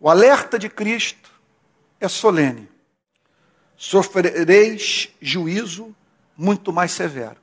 O 0.04 0.10
alerta 0.10 0.58
de 0.58 0.68
Cristo 0.68 1.30
é 1.98 2.06
solene. 2.08 2.68
Sofrereis 3.74 5.08
juízo 5.18 5.96
muito 6.36 6.70
mais 6.70 6.90
severo. 6.90 7.38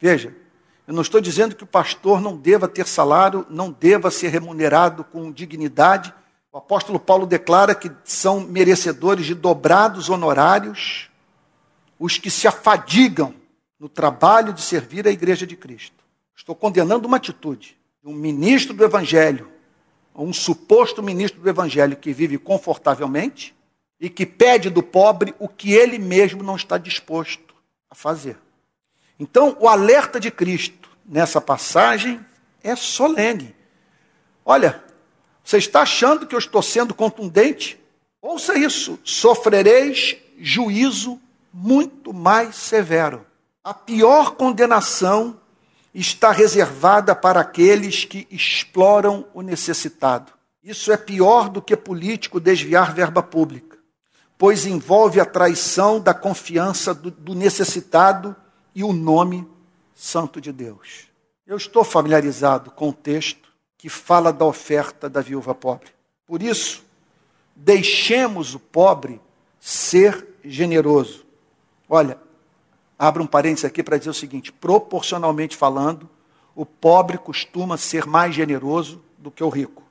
Veja, 0.00 0.34
eu 0.88 0.94
não 0.94 1.02
estou 1.02 1.20
dizendo 1.20 1.54
que 1.54 1.62
o 1.62 1.66
pastor 1.66 2.18
não 2.22 2.38
deva 2.38 2.66
ter 2.66 2.86
salário, 2.86 3.44
não 3.50 3.70
deva 3.70 4.10
ser 4.10 4.28
remunerado 4.28 5.04
com 5.04 5.30
dignidade. 5.30 6.10
O 6.50 6.56
apóstolo 6.56 6.98
Paulo 6.98 7.26
declara 7.26 7.74
que 7.74 7.92
são 8.02 8.40
merecedores 8.40 9.26
de 9.26 9.34
dobrados 9.34 10.08
honorários 10.08 11.10
os 11.98 12.16
que 12.16 12.30
se 12.30 12.48
afadigam 12.48 13.34
no 13.78 13.90
trabalho 13.90 14.54
de 14.54 14.62
servir 14.62 15.06
a 15.06 15.10
igreja 15.10 15.46
de 15.46 15.54
Cristo. 15.54 16.02
Estou 16.34 16.54
condenando 16.54 17.06
uma 17.06 17.18
atitude 17.18 17.76
de 18.02 18.08
um 18.08 18.14
ministro 18.14 18.72
do 18.72 18.82
evangelho 18.82 19.59
um 20.14 20.32
suposto 20.32 21.02
ministro 21.02 21.40
do 21.40 21.48
evangelho 21.48 21.96
que 21.96 22.12
vive 22.12 22.38
confortavelmente 22.38 23.54
e 23.98 24.08
que 24.08 24.26
pede 24.26 24.70
do 24.70 24.82
pobre 24.82 25.34
o 25.38 25.48
que 25.48 25.72
ele 25.72 25.98
mesmo 25.98 26.42
não 26.42 26.56
está 26.56 26.78
disposto 26.78 27.54
a 27.90 27.94
fazer. 27.94 28.38
Então, 29.18 29.56
o 29.60 29.68
alerta 29.68 30.18
de 30.18 30.30
Cristo 30.30 30.88
nessa 31.04 31.40
passagem 31.40 32.20
é 32.62 32.74
solene. 32.74 33.54
Olha, 34.44 34.82
você 35.44 35.58
está 35.58 35.82
achando 35.82 36.26
que 36.26 36.34
eu 36.34 36.38
estou 36.38 36.62
sendo 36.62 36.94
contundente? 36.94 37.78
Ouça 38.22 38.58
isso: 38.58 38.98
sofrereis 39.02 40.16
juízo 40.38 41.20
muito 41.52 42.12
mais 42.12 42.56
severo. 42.56 43.26
A 43.62 43.74
pior 43.74 44.32
condenação 44.36 45.39
está 45.94 46.30
reservada 46.30 47.14
para 47.14 47.40
aqueles 47.40 48.04
que 48.04 48.26
exploram 48.30 49.26
o 49.34 49.42
necessitado. 49.42 50.32
Isso 50.62 50.92
é 50.92 50.96
pior 50.96 51.48
do 51.48 51.62
que 51.62 51.76
político 51.76 52.38
desviar 52.38 52.94
verba 52.94 53.22
pública, 53.22 53.78
pois 54.36 54.66
envolve 54.66 55.20
a 55.20 55.24
traição 55.24 56.00
da 56.00 56.14
confiança 56.14 56.94
do, 56.94 57.10
do 57.10 57.34
necessitado 57.34 58.36
e 58.74 58.84
o 58.84 58.92
nome 58.92 59.48
santo 59.94 60.40
de 60.40 60.52
Deus. 60.52 61.08
Eu 61.46 61.56
estou 61.56 61.82
familiarizado 61.82 62.70
com 62.70 62.90
o 62.90 62.92
texto 62.92 63.48
que 63.76 63.88
fala 63.88 64.32
da 64.32 64.44
oferta 64.44 65.08
da 65.08 65.20
viúva 65.20 65.54
pobre. 65.54 65.88
Por 66.26 66.42
isso, 66.42 66.84
deixemos 67.56 68.54
o 68.54 68.60
pobre 68.60 69.20
ser 69.58 70.28
generoso. 70.44 71.24
Olha, 71.88 72.18
Abra 73.02 73.22
um 73.22 73.26
parênteses 73.26 73.64
aqui 73.64 73.82
para 73.82 73.96
dizer 73.96 74.10
o 74.10 74.14
seguinte: 74.14 74.52
proporcionalmente 74.52 75.56
falando, 75.56 76.06
o 76.54 76.66
pobre 76.66 77.16
costuma 77.16 77.78
ser 77.78 78.04
mais 78.04 78.34
generoso 78.34 79.02
do 79.16 79.30
que 79.30 79.42
o 79.42 79.48
rico. 79.48 79.82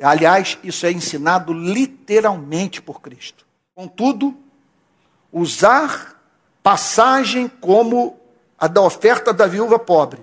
Aliás, 0.00 0.56
isso 0.62 0.86
é 0.86 0.92
ensinado 0.92 1.52
literalmente 1.52 2.80
por 2.80 3.00
Cristo. 3.00 3.44
Contudo, 3.74 4.36
usar 5.32 6.16
passagem 6.62 7.48
como 7.48 8.16
a 8.56 8.68
da 8.68 8.82
oferta 8.82 9.32
da 9.32 9.48
viúva 9.48 9.76
pobre 9.76 10.20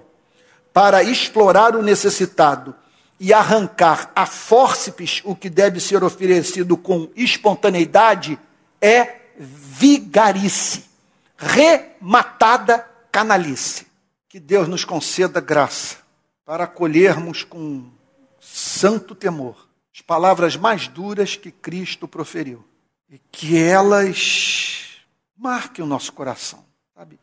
para 0.72 1.04
explorar 1.04 1.76
o 1.76 1.84
necessitado 1.84 2.74
e 3.20 3.34
arrancar 3.34 4.10
a 4.16 4.26
fórceps 4.26 5.22
o 5.26 5.36
que 5.36 5.50
deve 5.50 5.82
ser 5.82 6.02
oferecido 6.02 6.78
com 6.78 7.10
espontaneidade 7.14 8.40
é 8.80 9.20
vigarice 9.38 10.91
rematada 11.42 12.88
canalice. 13.12 13.88
Que 14.30 14.40
Deus 14.40 14.68
nos 14.68 14.86
conceda 14.86 15.42
graça 15.42 15.98
para 16.46 16.66
acolhermos 16.66 17.44
com 17.44 17.90
santo 18.40 19.14
temor 19.16 19.68
as 19.94 20.02
palavras 20.02 20.56
mais 20.56 20.88
duras 20.88 21.36
que 21.36 21.52
Cristo 21.52 22.08
proferiu 22.08 22.64
e 23.10 23.20
que 23.32 23.58
elas 23.58 25.00
marquem 25.36 25.84
o 25.84 25.88
nosso 25.88 26.14
coração, 26.14 26.64
sabe? 26.96 27.20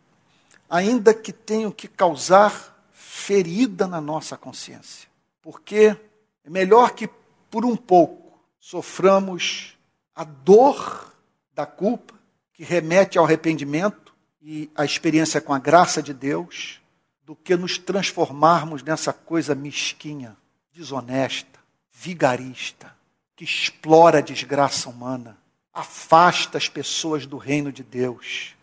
Ainda 0.69 1.15
que 1.15 1.33
tenham 1.33 1.71
que 1.71 1.89
causar 1.89 2.77
ferida 2.93 3.87
na 3.87 4.01
nossa 4.01 4.37
consciência. 4.37 5.09
Porque 5.41 5.97
é 6.45 6.51
melhor 6.51 6.91
que 6.91 7.09
por 7.51 7.65
um 7.65 7.75
pouco 7.75 8.39
soframos 8.61 9.79
a 10.15 10.25
dor 10.25 11.15
da 11.55 11.65
culpa, 11.65 12.15
que 12.53 12.63
remete 12.63 13.17
ao 13.17 13.25
arrependimento 13.25 14.08
e 14.41 14.71
à 14.75 14.85
experiência 14.85 15.41
com 15.41 15.53
a 15.53 15.59
graça 15.59 16.03
de 16.03 16.15
Deus, 16.15 16.81
do 17.25 17.37
que 17.37 17.57
nos 17.57 17.77
transformarmos 17.77 18.83
nessa 18.83 19.13
coisa 19.13 19.55
mesquinha, 19.55 20.37
desonesta, 20.73 21.59
vigarista, 21.93 22.95
que 23.37 23.45
explora 23.45 24.19
a 24.19 24.23
desgraça 24.23 24.89
humana, 24.89 25.37
afasta 25.73 26.57
as 26.57 26.69
pessoas 26.69 27.27
do 27.27 27.37
reino 27.37 27.71
de 27.71 27.83
Deus, 27.83 28.57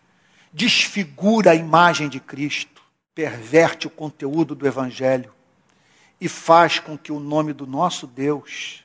desfigura 0.52 1.52
a 1.52 1.54
imagem 1.54 2.08
de 2.08 2.18
Cristo, 2.18 2.82
perverte 3.14 3.86
o 3.86 3.90
conteúdo 3.90 4.54
do 4.54 4.66
Evangelho 4.66 5.32
e 6.20 6.28
faz 6.28 6.78
com 6.78 6.96
que 6.96 7.12
o 7.12 7.20
nome 7.20 7.52
do 7.52 7.66
nosso 7.66 8.06
Deus 8.06 8.84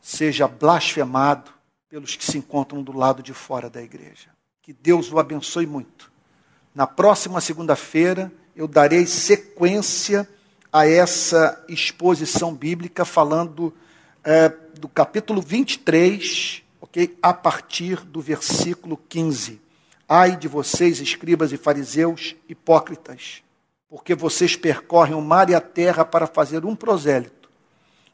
seja 0.00 0.48
blasfemado 0.48 1.52
pelos 1.88 2.16
que 2.16 2.24
se 2.24 2.38
encontram 2.38 2.82
do 2.82 2.92
lado 2.92 3.22
de 3.22 3.32
fora 3.32 3.70
da 3.70 3.82
igreja. 3.82 4.33
Que 4.64 4.72
Deus 4.72 5.12
o 5.12 5.18
abençoe 5.18 5.66
muito. 5.66 6.10
Na 6.74 6.86
próxima 6.86 7.38
segunda-feira, 7.38 8.32
eu 8.56 8.66
darei 8.66 9.04
sequência 9.04 10.26
a 10.72 10.88
essa 10.88 11.62
exposição 11.68 12.54
bíblica, 12.54 13.04
falando 13.04 13.74
é, 14.24 14.48
do 14.80 14.88
capítulo 14.88 15.42
23, 15.42 16.62
ok? 16.80 17.14
A 17.22 17.34
partir 17.34 18.06
do 18.06 18.22
versículo 18.22 18.96
15. 19.06 19.60
Ai 20.08 20.34
de 20.34 20.48
vocês, 20.48 20.98
escribas 20.98 21.52
e 21.52 21.58
fariseus 21.58 22.34
hipócritas, 22.48 23.42
porque 23.86 24.14
vocês 24.14 24.56
percorrem 24.56 25.14
o 25.14 25.20
mar 25.20 25.50
e 25.50 25.54
a 25.54 25.60
terra 25.60 26.06
para 26.06 26.26
fazer 26.26 26.64
um 26.64 26.74
prosélito, 26.74 27.50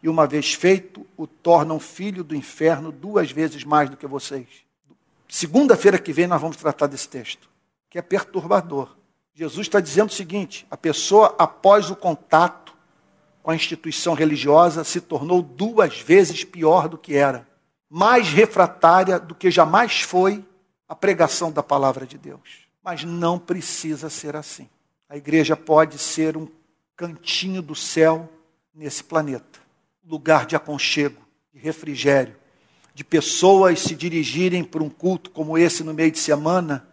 e 0.03 0.09
uma 0.09 0.27
vez 0.27 0.53
feito, 0.53 1.07
o 1.17 1.29
tornam 1.29 1.79
filho 1.79 2.25
do 2.25 2.35
inferno 2.35 2.91
duas 2.91 3.31
vezes 3.31 3.63
mais 3.63 3.89
do 3.89 3.97
que 3.97 4.07
vocês. 4.09 4.69
Segunda-feira 5.31 5.99
que 5.99 6.13
vem 6.13 6.27
nós 6.27 6.41
vamos 6.41 6.57
tratar 6.57 6.89
desse 6.89 7.09
texto, 7.09 7.49
que 7.89 7.99
é 7.99 8.03
perturbador. 8.03 8.97
Jesus 9.33 9.67
está 9.67 9.81
dizendo 9.81 10.11
o 10.11 10.13
seguinte: 10.13 10.67
a 10.71 10.77
pessoa, 10.77 11.35
após 11.39 11.89
o 11.89 11.97
contato 11.97 12.75
com 13.43 13.51
a 13.51 13.55
instituição 13.55 14.13
religiosa, 14.13 14.85
se 14.85 15.01
tornou 15.01 15.41
duas 15.41 16.01
vezes 16.01 16.45
pior 16.45 16.89
do 16.89 16.99
que 16.99 17.15
era, 17.15 17.47
mais 17.89 18.29
refratária 18.29 19.19
do 19.19 19.35
que 19.35 19.51
jamais 19.51 20.03
foi 20.03 20.45
a 20.89 20.95
pregação 20.95 21.51
da 21.51 21.63
palavra 21.63 22.07
de 22.07 22.19
Deus. 22.19 22.67
Mas 22.83 23.05
não 23.05 23.39
precisa 23.39 24.11
ser 24.11 24.35
assim. 24.35 24.69
A 25.09 25.17
igreja 25.17 25.57
pode 25.57 25.97
ser 25.97 26.37
um 26.37 26.49
cantinho 26.97 27.63
do 27.63 27.75
céu 27.75 28.29
nesse 28.75 29.03
planeta 29.03 29.61
lugar 30.11 30.45
de 30.45 30.57
aconchego, 30.57 31.23
de 31.53 31.61
refrigério, 31.61 32.37
de 33.01 33.05
pessoas 33.05 33.81
se 33.81 33.95
dirigirem 33.95 34.63
para 34.63 34.83
um 34.83 34.91
culto 34.91 35.31
como 35.31 35.57
esse 35.57 35.83
no 35.83 35.95
meio 35.95 36.11
de 36.11 36.19
semana, 36.19 36.87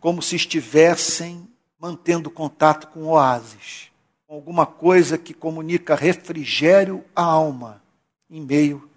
como 0.00 0.22
se 0.22 0.34
estivessem 0.34 1.46
mantendo 1.78 2.30
contato 2.30 2.86
com 2.86 3.04
oásis, 3.04 3.90
com 4.26 4.34
alguma 4.34 4.64
coisa 4.64 5.18
que 5.18 5.34
comunica 5.34 5.94
refrigério 5.94 7.04
à 7.14 7.22
alma 7.22 7.82
em 8.30 8.40
meio 8.40 8.88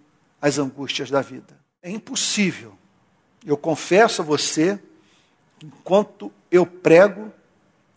às 0.41 0.57
angústias 0.57 1.09
da 1.11 1.21
vida. 1.21 1.59
É 1.83 1.91
impossível 1.91 2.73
eu 3.45 3.57
confesso 3.57 4.21
a 4.21 4.25
você, 4.25 4.81
enquanto 5.61 6.31
eu 6.49 6.65
prego, 6.65 7.33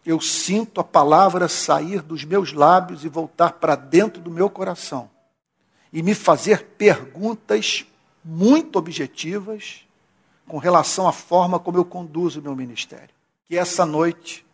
eu 0.04 0.20
sinto 0.20 0.80
a 0.80 0.84
palavra 0.84 1.46
sair 1.46 2.02
dos 2.02 2.24
meus 2.24 2.52
lábios 2.52 3.04
e 3.04 3.08
voltar 3.08 3.52
para 3.52 3.76
dentro 3.76 4.20
do 4.20 4.32
meu 4.32 4.50
coração 4.50 5.08
e 5.92 6.02
me 6.02 6.12
fazer 6.12 6.64
perguntas 6.76 7.86
muito 8.24 8.78
objetivas 8.78 9.86
com 10.46 10.58
relação 10.58 11.08
à 11.08 11.12
forma 11.12 11.58
como 11.58 11.78
eu 11.78 11.84
conduzo 11.84 12.40
o 12.40 12.42
meu 12.42 12.54
ministério. 12.54 13.14
Que 13.46 13.56
essa 13.56 13.84
noite 13.84 14.44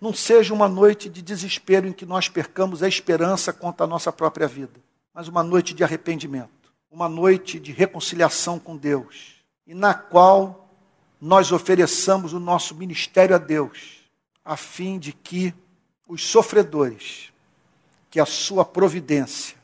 não 0.00 0.12
seja 0.12 0.54
uma 0.54 0.68
noite 0.68 1.08
de 1.08 1.20
desespero 1.20 1.88
em 1.88 1.92
que 1.92 2.06
nós 2.06 2.28
percamos 2.28 2.82
a 2.82 2.88
esperança 2.88 3.52
quanto 3.52 3.82
à 3.82 3.86
nossa 3.86 4.12
própria 4.12 4.46
vida, 4.46 4.80
mas 5.12 5.28
uma 5.28 5.42
noite 5.42 5.74
de 5.74 5.82
arrependimento, 5.82 6.72
uma 6.90 7.08
noite 7.08 7.58
de 7.58 7.72
reconciliação 7.72 8.58
com 8.58 8.76
Deus 8.76 9.36
e 9.66 9.74
na 9.74 9.92
qual 9.92 10.68
nós 11.20 11.50
ofereçamos 11.50 12.32
o 12.32 12.38
nosso 12.38 12.74
ministério 12.74 13.34
a 13.34 13.38
Deus, 13.38 14.08
a 14.44 14.56
fim 14.56 14.98
de 14.98 15.12
que 15.12 15.52
os 16.06 16.24
sofredores, 16.24 17.32
que 18.08 18.20
a 18.20 18.24
sua 18.24 18.64
providência 18.64 19.56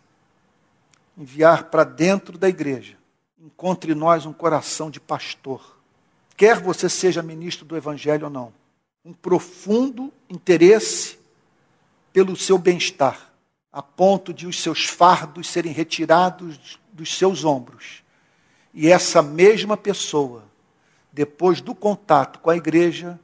enviar 1.16 1.70
para 1.70 1.84
dentro 1.84 2.36
da 2.36 2.48
igreja, 2.48 2.96
encontre 3.44 3.92
em 3.92 3.94
nós 3.94 4.24
um 4.24 4.32
coração 4.32 4.90
de 4.90 4.98
pastor, 4.98 5.78
quer 6.36 6.58
você 6.58 6.88
seja 6.88 7.22
ministro 7.22 7.64
do 7.64 7.76
evangelho 7.76 8.24
ou 8.24 8.30
não, 8.30 8.52
um 9.04 9.12
profundo 9.12 10.10
interesse 10.30 11.18
pelo 12.12 12.34
seu 12.34 12.56
bem-estar, 12.56 13.30
a 13.70 13.82
ponto 13.82 14.32
de 14.32 14.46
os 14.46 14.60
seus 14.62 14.86
fardos 14.86 15.48
serem 15.48 15.72
retirados 15.72 16.78
dos 16.90 17.14
seus 17.14 17.44
ombros 17.44 18.02
e 18.74 18.90
essa 18.90 19.22
mesma 19.22 19.76
pessoa, 19.76 20.42
depois 21.12 21.60
do 21.60 21.74
contato 21.74 22.40
com 22.40 22.50
a 22.50 22.56
igreja, 22.56 23.20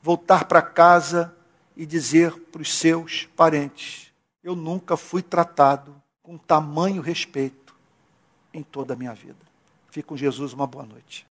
voltar 0.00 0.46
para 0.46 0.62
casa 0.62 1.36
e 1.76 1.84
dizer 1.84 2.32
para 2.50 2.62
os 2.62 2.72
seus 2.78 3.28
parentes: 3.36 4.10
Eu 4.42 4.56
nunca 4.56 4.96
fui 4.96 5.20
tratado 5.20 5.94
com 6.22 6.38
tamanho 6.38 7.02
respeito 7.02 7.76
em 8.54 8.62
toda 8.62 8.94
a 8.94 8.96
minha 8.96 9.12
vida. 9.12 9.45
Fique 9.96 10.08
com 10.08 10.14
Jesus, 10.14 10.52
uma 10.52 10.66
boa 10.66 10.84
noite. 10.84 11.24